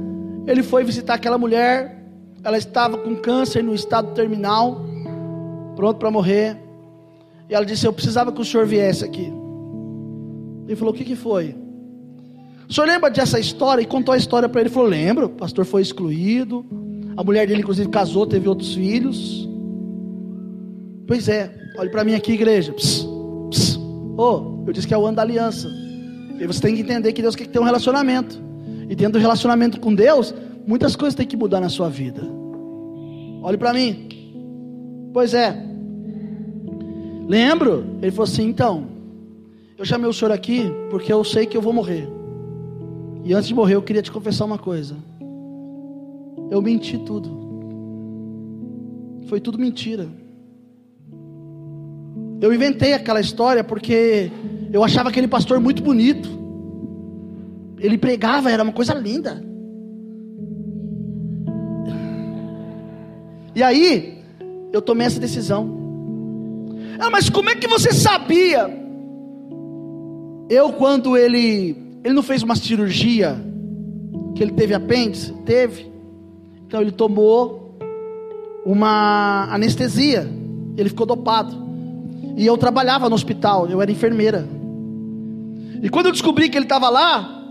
[0.47, 2.01] ele foi visitar aquela mulher,
[2.43, 4.85] ela estava com câncer no estado terminal,
[5.75, 6.57] pronto para morrer.
[7.49, 9.31] E ela disse: Eu precisava que o senhor viesse aqui.
[10.65, 11.55] Ele falou: O que, que foi?
[12.69, 13.81] O senhor lembra dessa história?
[13.81, 14.69] E contou a história para ele.
[14.69, 16.65] Ele falou: Lembro, o pastor foi excluído.
[17.17, 19.50] A mulher dele, inclusive, casou, teve outros filhos.
[21.11, 22.71] Pois é, olhe para mim aqui, igreja.
[22.71, 23.05] Pss,
[23.49, 23.77] pss.
[24.17, 25.67] Oh, eu disse que é o ano da aliança.
[26.39, 28.41] E você tem que entender que Deus quer ter um relacionamento.
[28.89, 30.33] E dentro do relacionamento com Deus,
[30.65, 32.21] muitas coisas têm que mudar na sua vida.
[33.43, 34.07] Olhe para mim.
[35.11, 35.53] Pois é.
[37.27, 37.97] Lembro?
[38.01, 38.87] Ele falou assim: então,
[39.77, 42.07] eu chamei o senhor aqui porque eu sei que eu vou morrer.
[43.25, 44.95] E antes de morrer, eu queria te confessar uma coisa.
[46.49, 47.29] Eu menti tudo.
[49.27, 50.20] Foi tudo mentira.
[52.41, 54.31] Eu inventei aquela história porque
[54.73, 56.27] eu achava aquele pastor muito bonito.
[57.77, 59.45] Ele pregava, era uma coisa linda.
[63.53, 64.23] E aí,
[64.73, 65.69] eu tomei essa decisão.
[66.99, 68.69] Ah, mas como é que você sabia?
[70.49, 73.35] Eu, quando ele, ele não fez uma cirurgia,
[74.35, 75.91] que ele teve apêndice, teve.
[76.65, 77.77] Então ele tomou
[78.65, 80.27] uma anestesia.
[80.75, 81.70] Ele ficou dopado.
[82.35, 84.47] E eu trabalhava no hospital, eu era enfermeira.
[85.81, 87.43] E quando eu descobri que ele estava lá,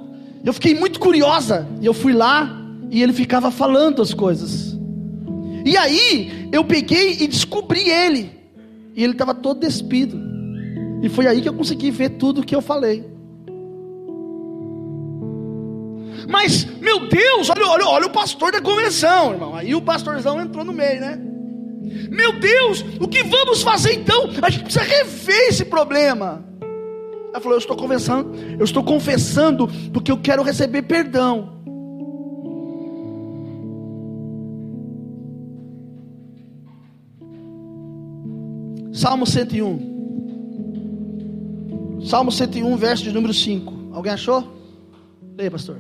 [0.45, 1.67] eu fiquei muito curiosa.
[1.81, 2.57] E eu fui lá
[2.91, 4.79] e ele ficava falando as coisas.
[5.65, 8.31] E aí eu peguei e descobri ele.
[8.95, 10.19] E ele estava todo despido.
[11.03, 13.05] E foi aí que eu consegui ver tudo o que eu falei.
[16.29, 19.55] Mas, meu Deus, olha, olha, olha o pastor da convenção, irmão.
[19.55, 21.30] Aí o pastorzão entrou no meio, né?
[22.11, 24.31] Meu Deus, o que vamos fazer então?
[24.43, 26.45] A gente precisa rever esse problema.
[27.31, 31.61] Ela falou: Eu estou confessando, eu estou confessando porque eu quero receber perdão.
[38.93, 39.91] Salmo 101.
[42.05, 43.91] Salmo 101, verso de número 5.
[43.93, 44.47] Alguém achou?
[45.37, 45.79] Leia, pastor.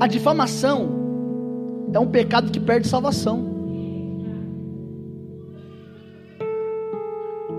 [0.00, 0.88] A difamação
[1.92, 3.50] é um pecado que perde salvação.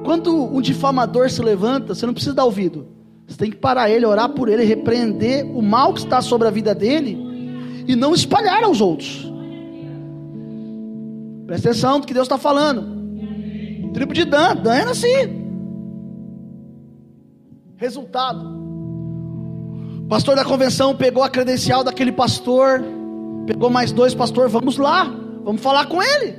[0.03, 2.87] Quando um difamador se levanta, você não precisa dar ouvido.
[3.27, 6.51] Você tem que parar ele, orar por ele, repreender o mal que está sobre a
[6.51, 7.15] vida dele
[7.87, 9.31] e não espalhar aos outros.
[11.45, 13.01] Presta atenção do que Deus está falando.
[13.93, 15.41] Tribo de Dan, Dan era assim.
[17.77, 18.60] Resultado:
[20.11, 22.83] pastor da convenção pegou a credencial daquele pastor,
[23.47, 25.05] pegou mais dois pastores, vamos lá,
[25.41, 26.37] vamos falar com ele,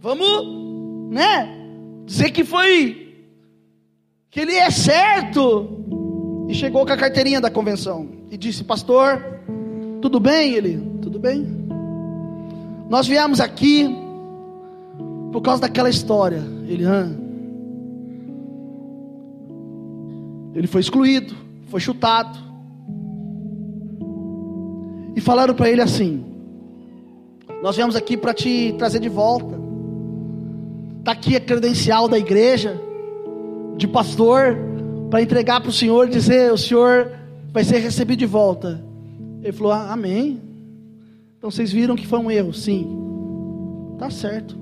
[0.00, 1.56] vamos, né,
[2.04, 3.16] dizer que foi,
[4.28, 5.84] que ele é certo,
[6.48, 9.24] e chegou com a carteirinha da convenção, e disse, pastor,
[10.02, 10.54] tudo bem?
[10.54, 11.46] Ele, tudo bem,
[12.88, 13.88] nós viemos aqui,
[15.30, 17.08] por causa daquela história, ele, ah,
[20.56, 21.36] ele foi excluído,
[21.68, 22.49] foi chutado,
[25.14, 26.24] e falaram para ele assim:
[27.62, 29.58] Nós viemos aqui para te trazer de volta.
[30.98, 32.80] Está aqui a credencial da igreja,
[33.76, 34.56] de pastor,
[35.10, 37.12] para entregar para o senhor e dizer: O senhor
[37.52, 38.82] vai ser recebido de volta.
[39.42, 40.40] Ele falou: ah, Amém.
[41.38, 42.52] Então vocês viram que foi um erro?
[42.52, 42.86] Sim.
[43.98, 44.58] Tá certo.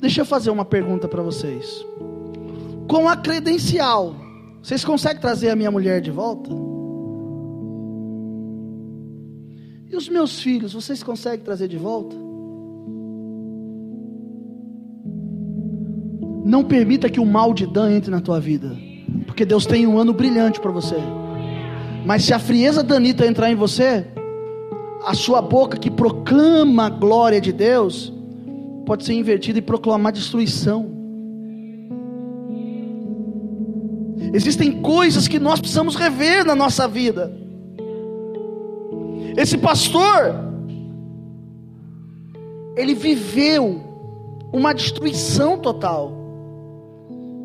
[0.00, 1.84] Deixa eu fazer uma pergunta para vocês.
[2.88, 4.14] Com a credencial,
[4.62, 6.50] vocês conseguem trazer a minha mulher de volta?
[9.90, 12.16] E os meus filhos, vocês conseguem trazer de volta?
[16.44, 18.76] Não permita que o mal de Dan entre na tua vida,
[19.26, 20.96] porque Deus tem um ano brilhante para você.
[22.04, 24.06] Mas se a frieza danita entrar em você,
[25.04, 28.12] a sua boca que proclama a glória de Deus,
[28.84, 30.94] pode ser invertida e proclamar destruição.
[34.32, 37.45] Existem coisas que nós precisamos rever na nossa vida.
[39.36, 40.34] Esse pastor,
[42.76, 43.82] ele viveu
[44.52, 46.12] uma destruição total.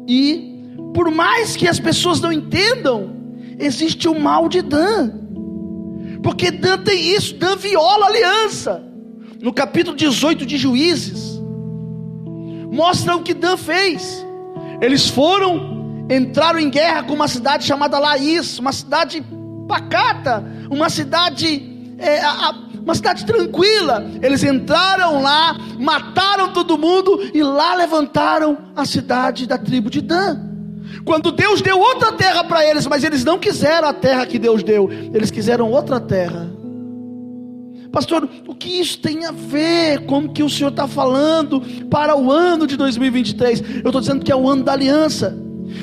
[0.07, 0.63] E,
[0.93, 3.15] por mais que as pessoas não entendam,
[3.59, 5.11] existe o mal de Dan.
[6.23, 8.83] Porque Dan tem isso, Dan viola a aliança.
[9.41, 11.41] No capítulo 18 de Juízes,
[12.71, 14.25] mostra o que Dan fez.
[14.79, 19.23] Eles foram, entraram em guerra com uma cidade chamada Laís, uma cidade
[19.67, 21.70] pacata, uma cidade,
[22.01, 24.05] é, a, uma cidade tranquila.
[24.21, 30.51] Eles entraram lá, mataram todo mundo e lá levantaram a cidade da tribo de Dan.
[31.05, 34.61] Quando Deus deu outra terra para eles, mas eles não quiseram a terra que Deus
[34.63, 36.49] deu, eles quiseram outra terra.
[37.91, 42.17] Pastor, o que isso tem a ver com o que o Senhor está falando para
[42.17, 43.61] o ano de 2023?
[43.83, 45.37] Eu estou dizendo que é o ano da aliança.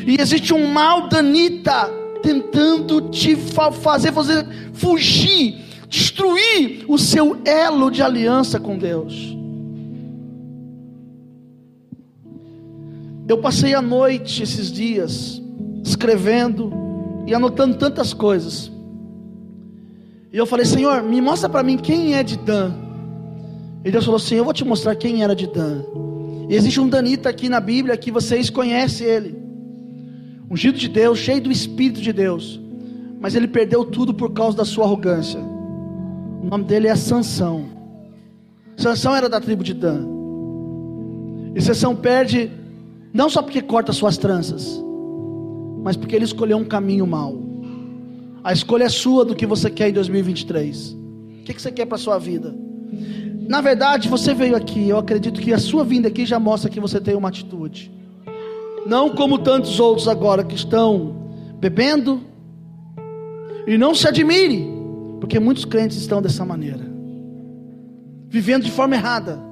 [0.07, 1.91] E existe um mal danita
[2.23, 9.37] tentando te fazer, fazer fugir, destruir o seu elo de aliança com Deus.
[13.29, 15.43] Eu passei a noite esses dias
[15.85, 16.73] escrevendo
[17.27, 18.71] e anotando tantas coisas.
[20.33, 22.73] E eu falei, Senhor, me mostra para mim quem é de Dan.
[23.85, 25.83] E Deus falou assim: Eu vou te mostrar quem era de Dan.
[26.49, 29.39] E existe um Danita aqui na Bíblia que vocês conhecem ele.
[30.51, 32.61] Ungido de Deus, cheio do Espírito de Deus.
[33.21, 35.41] Mas ele perdeu tudo por causa da sua arrogância.
[36.43, 37.67] O nome dele é Sansão.
[38.77, 40.07] Sansão era da tribo de Dan.
[41.55, 42.51] E Sansão perde
[43.13, 44.83] não só porque corta suas tranças,
[45.83, 47.37] mas porque ele escolheu um caminho mau.
[48.45, 50.93] A escolha é sua do que você quer em 2023.
[50.93, 52.55] O que você quer para a sua vida?
[53.49, 56.79] Na verdade, você veio aqui, eu acredito que a sua vinda aqui já mostra que
[56.79, 57.91] você tem uma atitude.
[58.87, 61.17] Não como tantos outros agora que estão
[61.59, 62.21] bebendo.
[63.67, 64.67] E não se admire,
[65.21, 66.87] porque muitos crentes estão dessa maneira.
[68.29, 69.49] Vivendo de forma errada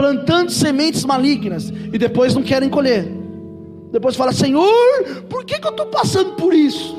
[0.00, 3.06] plantando sementes malignas e depois não querem colher.
[3.92, 6.96] Depois fala, Senhor, por que, que eu estou passando por isso?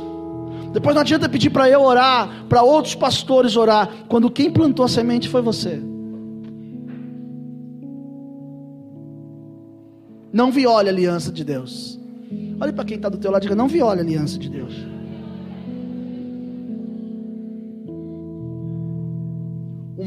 [0.72, 4.88] Depois não adianta pedir para eu orar, para outros pastores orar, quando quem plantou a
[4.88, 5.82] semente foi você.
[10.32, 12.00] Não viole a aliança de Deus.
[12.60, 14.74] Olhe para quem está do teu lado e diga: não viole a aliança de Deus.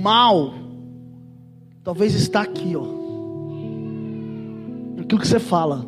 [0.04, 0.64] Mal
[1.84, 2.82] Talvez está aqui, ó.
[4.98, 5.84] Aquilo que você fala.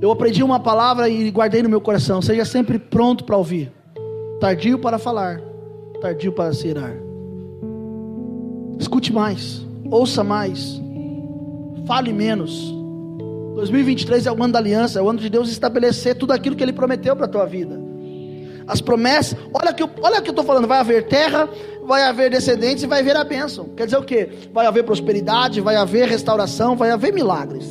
[0.00, 2.22] Eu aprendi uma palavra e guardei no meu coração.
[2.22, 3.70] Seja sempre pronto para ouvir.
[4.40, 5.42] Tardio para falar,
[6.00, 6.94] tardio para se irar.
[8.78, 10.80] Escute mais, ouça mais,
[11.86, 12.74] fale menos.
[13.56, 16.62] 2023 é o ano da aliança, é o ano de Deus estabelecer tudo aquilo que
[16.62, 17.78] Ele prometeu para a tua vida.
[18.66, 21.48] As promessas, olha que, olha que eu estou falando: vai haver terra,
[21.86, 23.70] vai haver descendentes e vai haver a bênção.
[23.76, 24.28] Quer dizer o que?
[24.52, 27.66] Vai haver prosperidade, vai haver restauração, vai haver milagres.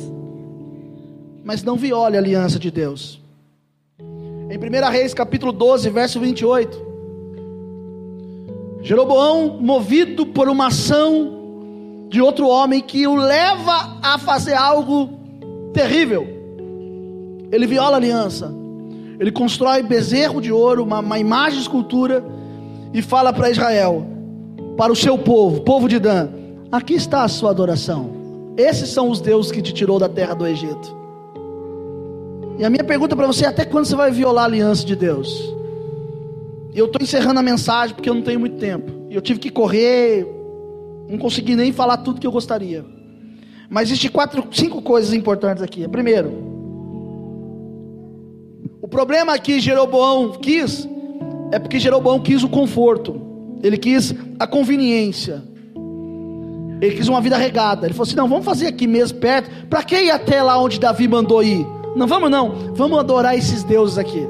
[1.44, 3.20] Mas não viole a aliança de Deus.
[4.48, 6.86] Em 1 Reis capítulo 12, verso 28.
[8.82, 15.10] Jeroboão, movido por uma ação de outro homem que o leva a fazer algo
[15.72, 16.26] terrível,
[17.50, 18.54] ele viola a aliança.
[19.18, 22.24] Ele constrói bezerro de ouro, uma, uma imagem de escultura,
[22.92, 24.06] e fala para Israel,
[24.76, 26.28] para o seu povo, povo de Dan:
[26.70, 28.10] aqui está a sua adoração.
[28.56, 30.96] Esses são os deuses que te tirou da terra do Egito.
[32.58, 34.96] E a minha pergunta para você é: até quando você vai violar a aliança de
[34.96, 35.54] Deus?
[36.74, 38.92] E eu estou encerrando a mensagem porque eu não tenho muito tempo.
[39.10, 40.26] Eu tive que correr,
[41.08, 42.84] não consegui nem falar tudo que eu gostaria.
[43.68, 45.86] Mas existem quatro, cinco coisas importantes aqui.
[45.88, 46.46] Primeiro,
[48.80, 50.88] o problema que Jeroboão quis
[51.52, 53.20] é porque Jeroboão quis o conforto,
[53.62, 55.42] ele quis a conveniência,
[56.80, 57.86] ele quis uma vida regada.
[57.86, 59.48] Ele falou assim: não, vamos fazer aqui mesmo perto.
[59.68, 61.66] Para que ir até lá onde Davi mandou ir?
[61.94, 64.26] Não vamos, não, vamos adorar esses deuses aqui.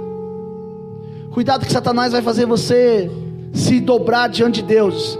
[1.33, 3.11] Cuidado que Satanás vai fazer você
[3.53, 5.19] se dobrar diante de Deus,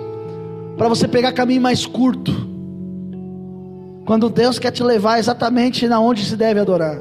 [0.77, 2.33] para você pegar caminho mais curto.
[4.05, 7.01] Quando Deus quer te levar exatamente na onde se deve adorar.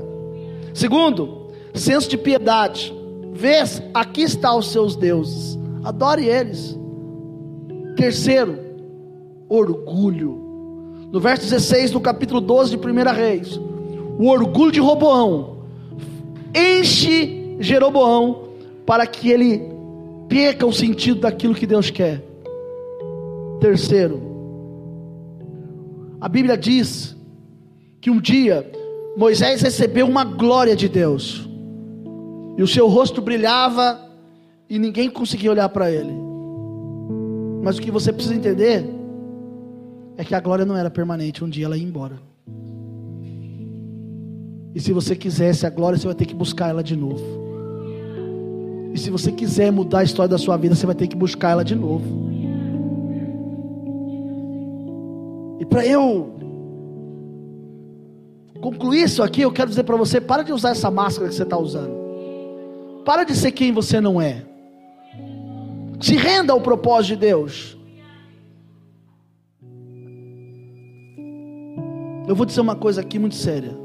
[0.74, 2.95] Segundo, senso de piedade.
[3.36, 5.60] Vês, aqui está os seus deuses.
[5.84, 6.80] Adore eles.
[7.98, 8.58] Terceiro,
[9.50, 11.08] orgulho.
[11.12, 13.60] No verso 16 do capítulo 12 de 1 Reis,
[14.18, 15.58] o orgulho de Roboão
[16.56, 18.50] enche Jeroboão
[18.86, 19.62] para que ele
[20.30, 22.24] perca o sentido daquilo que Deus quer.
[23.60, 24.22] Terceiro,
[26.22, 27.16] a Bíblia diz
[28.00, 28.70] que um dia
[29.18, 31.48] Moisés recebeu uma glória de Deus,
[32.58, 34.00] e o seu rosto brilhava,
[34.70, 36.14] e ninguém conseguia olhar para ele.
[37.62, 38.86] Mas o que você precisa entender
[40.18, 42.20] é que a glória não era permanente, um dia ela ia embora.
[44.74, 47.24] E se você quisesse a glória, você vai ter que buscar ela de novo.
[48.94, 51.52] E se você quiser mudar a história da sua vida, você vai ter que buscar
[51.52, 52.06] ela de novo.
[55.60, 56.34] E para eu
[58.62, 61.44] concluir isso aqui, eu quero dizer para você: para de usar essa máscara que você
[61.44, 62.05] está usando.
[63.06, 64.44] Para de ser quem você não é.
[66.02, 67.78] Se renda ao propósito de Deus.
[72.28, 73.78] Eu vou dizer uma coisa aqui muito séria.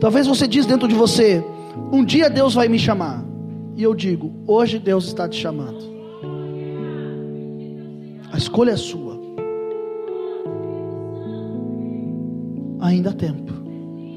[0.00, 1.44] Talvez você diz dentro de você,
[1.92, 3.24] um dia Deus vai me chamar.
[3.76, 5.78] E eu digo, hoje Deus está te chamando.
[8.32, 9.20] A escolha é sua.
[12.80, 13.52] Ainda há tempo.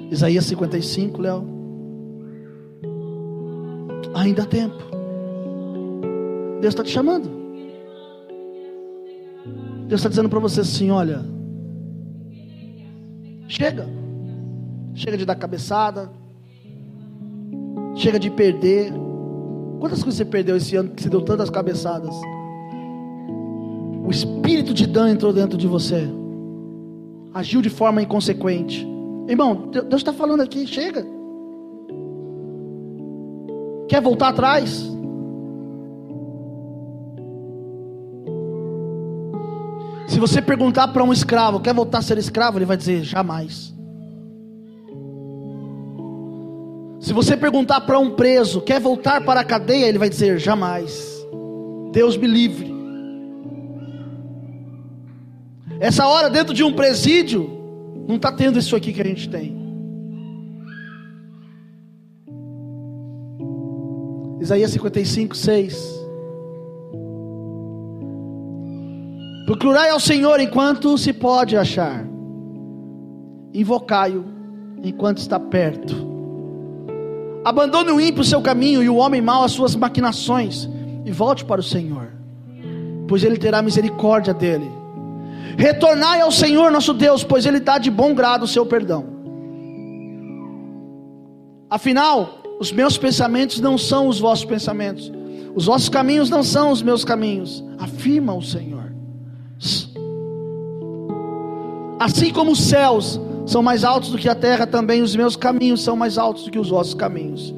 [0.09, 1.62] Isaías 55, Léo.
[4.23, 4.81] Ainda há tempo.
[6.61, 7.29] Deus está te chamando.
[9.85, 11.25] Deus está dizendo para você assim: olha,
[13.49, 13.85] chega,
[14.93, 16.09] chega de dar cabeçada,
[17.95, 18.93] chega de perder.
[19.81, 22.15] Quantas coisas você perdeu esse ano que você deu tantas cabeçadas?
[24.05, 26.07] O espírito de Dan entrou dentro de você,
[27.33, 28.87] agiu de forma inconsequente.
[29.27, 31.12] Irmão, Deus está falando aqui, chega.
[33.93, 34.91] Quer voltar atrás?
[40.07, 42.57] Se você perguntar para um escravo, quer voltar a ser escravo?
[42.57, 43.71] Ele vai dizer: jamais.
[46.99, 49.85] Se você perguntar para um preso, quer voltar para a cadeia?
[49.85, 51.23] Ele vai dizer: jamais.
[51.91, 52.73] Deus me livre.
[55.79, 57.47] Essa hora, dentro de um presídio,
[58.07, 59.62] não está tendo isso aqui que a gente tem.
[64.43, 66.05] Isaías 55, 6.
[69.45, 72.05] Procurai ao Senhor enquanto se pode achar,
[73.53, 74.25] invocai-o
[74.83, 75.95] enquanto está perto.
[77.45, 80.69] Abandone o ímpio o seu caminho e o homem mau as suas maquinações,
[81.05, 82.11] e volte para o Senhor,
[83.07, 84.69] pois ele terá misericórdia dele.
[85.57, 89.05] Retornai ao Senhor nosso Deus, pois ele dá de bom grado o seu perdão.
[91.69, 95.11] Afinal, os meus pensamentos não são os vossos pensamentos,
[95.55, 98.93] os vossos caminhos não são os meus caminhos, afirma o Senhor.
[101.99, 105.81] Assim como os céus são mais altos do que a terra, também os meus caminhos
[105.83, 107.53] são mais altos do que os vossos caminhos,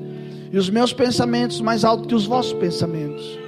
[0.52, 3.39] e os meus pensamentos mais altos que os vossos pensamentos.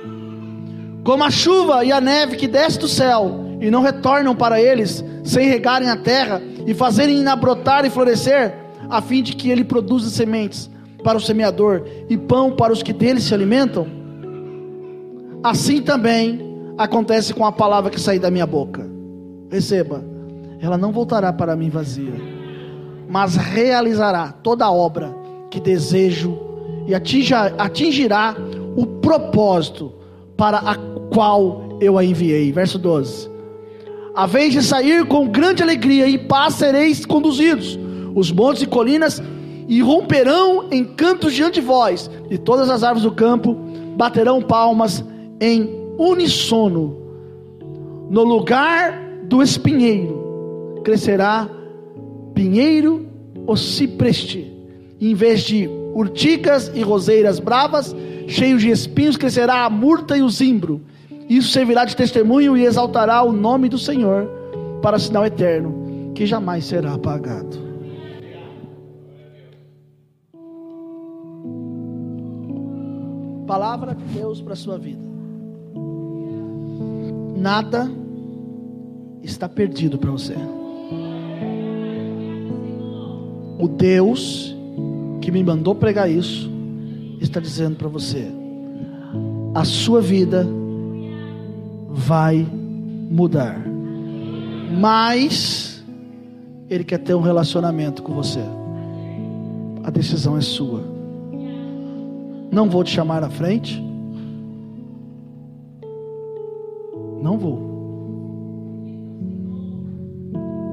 [1.03, 5.03] Como a chuva e a neve que desce do céu e não retornam para eles,
[5.23, 8.55] sem regarem a terra e fazerem brotar e florescer,
[8.89, 10.69] a fim de que ele produza sementes
[11.03, 13.87] para o semeador e pão para os que dele se alimentam?
[15.43, 16.39] Assim também
[16.77, 18.87] acontece com a palavra que sair da minha boca.
[19.49, 20.03] Receba,
[20.59, 22.13] ela não voltará para mim vazia,
[23.07, 25.15] mas realizará toda a obra
[25.49, 26.37] que desejo
[26.87, 28.35] e atinja, atingirá
[28.75, 29.93] o propósito
[30.35, 30.75] para a
[31.13, 32.51] qual eu a enviei.
[32.51, 33.29] Verso 12.
[34.15, 37.77] A vez de sair com grande alegria e paz sereis conduzidos.
[38.15, 39.21] Os montes e colinas
[39.67, 43.53] e romperão em cantos diante de vós, e todas as árvores do campo
[43.97, 45.03] baterão palmas
[45.41, 46.95] em unissono.
[48.09, 51.49] No lugar do espinheiro crescerá
[52.33, 53.05] pinheiro
[53.45, 54.53] ou cipreste,
[55.01, 57.95] em vez de urticas e roseiras bravas,
[58.27, 60.81] cheios de espinhos, crescerá a murta e o zimbro.
[61.27, 64.29] Isso servirá de testemunho e exaltará o nome do Senhor
[64.81, 67.66] para sinal eterno, que jamais será apagado.
[73.47, 75.01] Palavra de Deus para a sua vida.
[77.37, 77.89] Nada
[79.23, 80.35] está perdido para você.
[83.59, 84.55] O Deus
[85.21, 86.51] que me mandou pregar isso
[87.21, 88.27] está dizendo para você:
[89.55, 90.45] a sua vida
[91.89, 92.45] vai
[93.09, 93.59] mudar.
[94.79, 95.83] Mas
[96.69, 98.43] ele quer ter um relacionamento com você.
[99.83, 100.86] A decisão é sua.
[102.51, 103.81] Não vou te chamar à frente.
[107.21, 107.67] Não vou.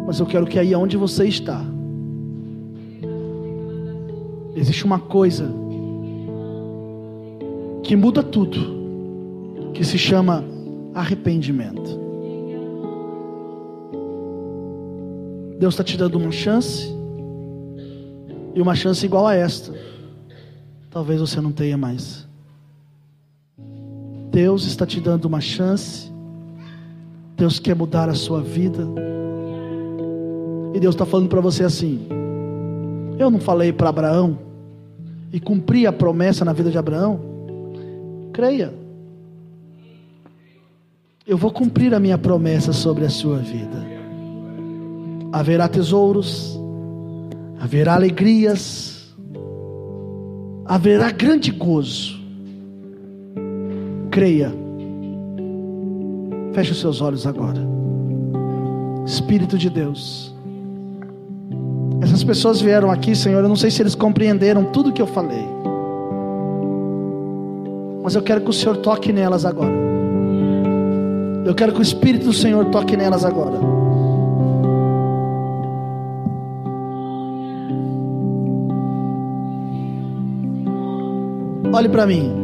[0.07, 1.64] Mas eu quero que aí onde você está,
[4.55, 5.51] existe uma coisa
[7.83, 10.45] que muda tudo, que se chama
[10.95, 12.01] arrependimento.
[15.59, 16.95] Deus está te dando uma chance,
[18.55, 19.72] e uma chance igual a esta
[20.95, 22.24] talvez você não tenha mais.
[24.30, 26.09] Deus está te dando uma chance,
[27.36, 28.86] Deus quer mudar a sua vida,
[30.72, 32.07] e Deus está falando para você assim:
[33.18, 34.38] eu não falei para Abraão
[35.32, 37.20] e cumpri a promessa na vida de Abraão?
[38.32, 38.72] Creia,
[41.26, 43.84] eu vou cumprir a minha promessa sobre a sua vida.
[45.32, 46.57] Haverá tesouros,
[47.61, 48.93] haverá alegrias,
[50.64, 52.14] haverá grande gozo.
[54.10, 54.52] Creia.
[56.52, 57.60] Feche os seus olhos agora.
[59.04, 60.34] Espírito de Deus.
[62.00, 65.44] Essas pessoas vieram aqui, Senhor, eu não sei se eles compreenderam tudo que eu falei.
[68.02, 69.72] Mas eu quero que o Senhor toque nelas agora.
[71.44, 73.84] Eu quero que o Espírito do Senhor toque nelas agora.
[81.75, 82.43] Olhe para mim.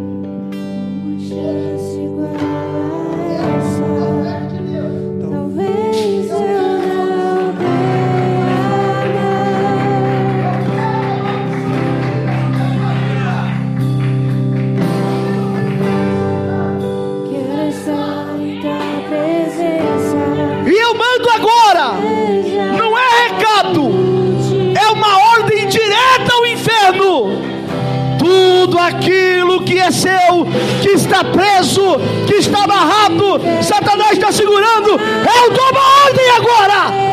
[31.25, 34.91] Preso, que está amarrado, Satanás está segurando.
[34.91, 37.11] Eu dou uma ordem agora.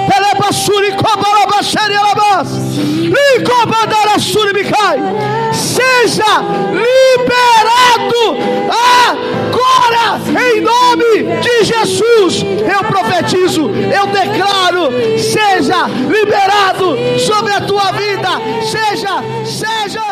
[5.53, 6.41] Seja
[6.71, 8.37] liberado
[9.09, 12.43] agora, em nome de Jesus.
[12.43, 18.29] Eu profetizo, eu declaro: seja liberado sobre a tua vida.
[18.61, 20.06] Seja, seja.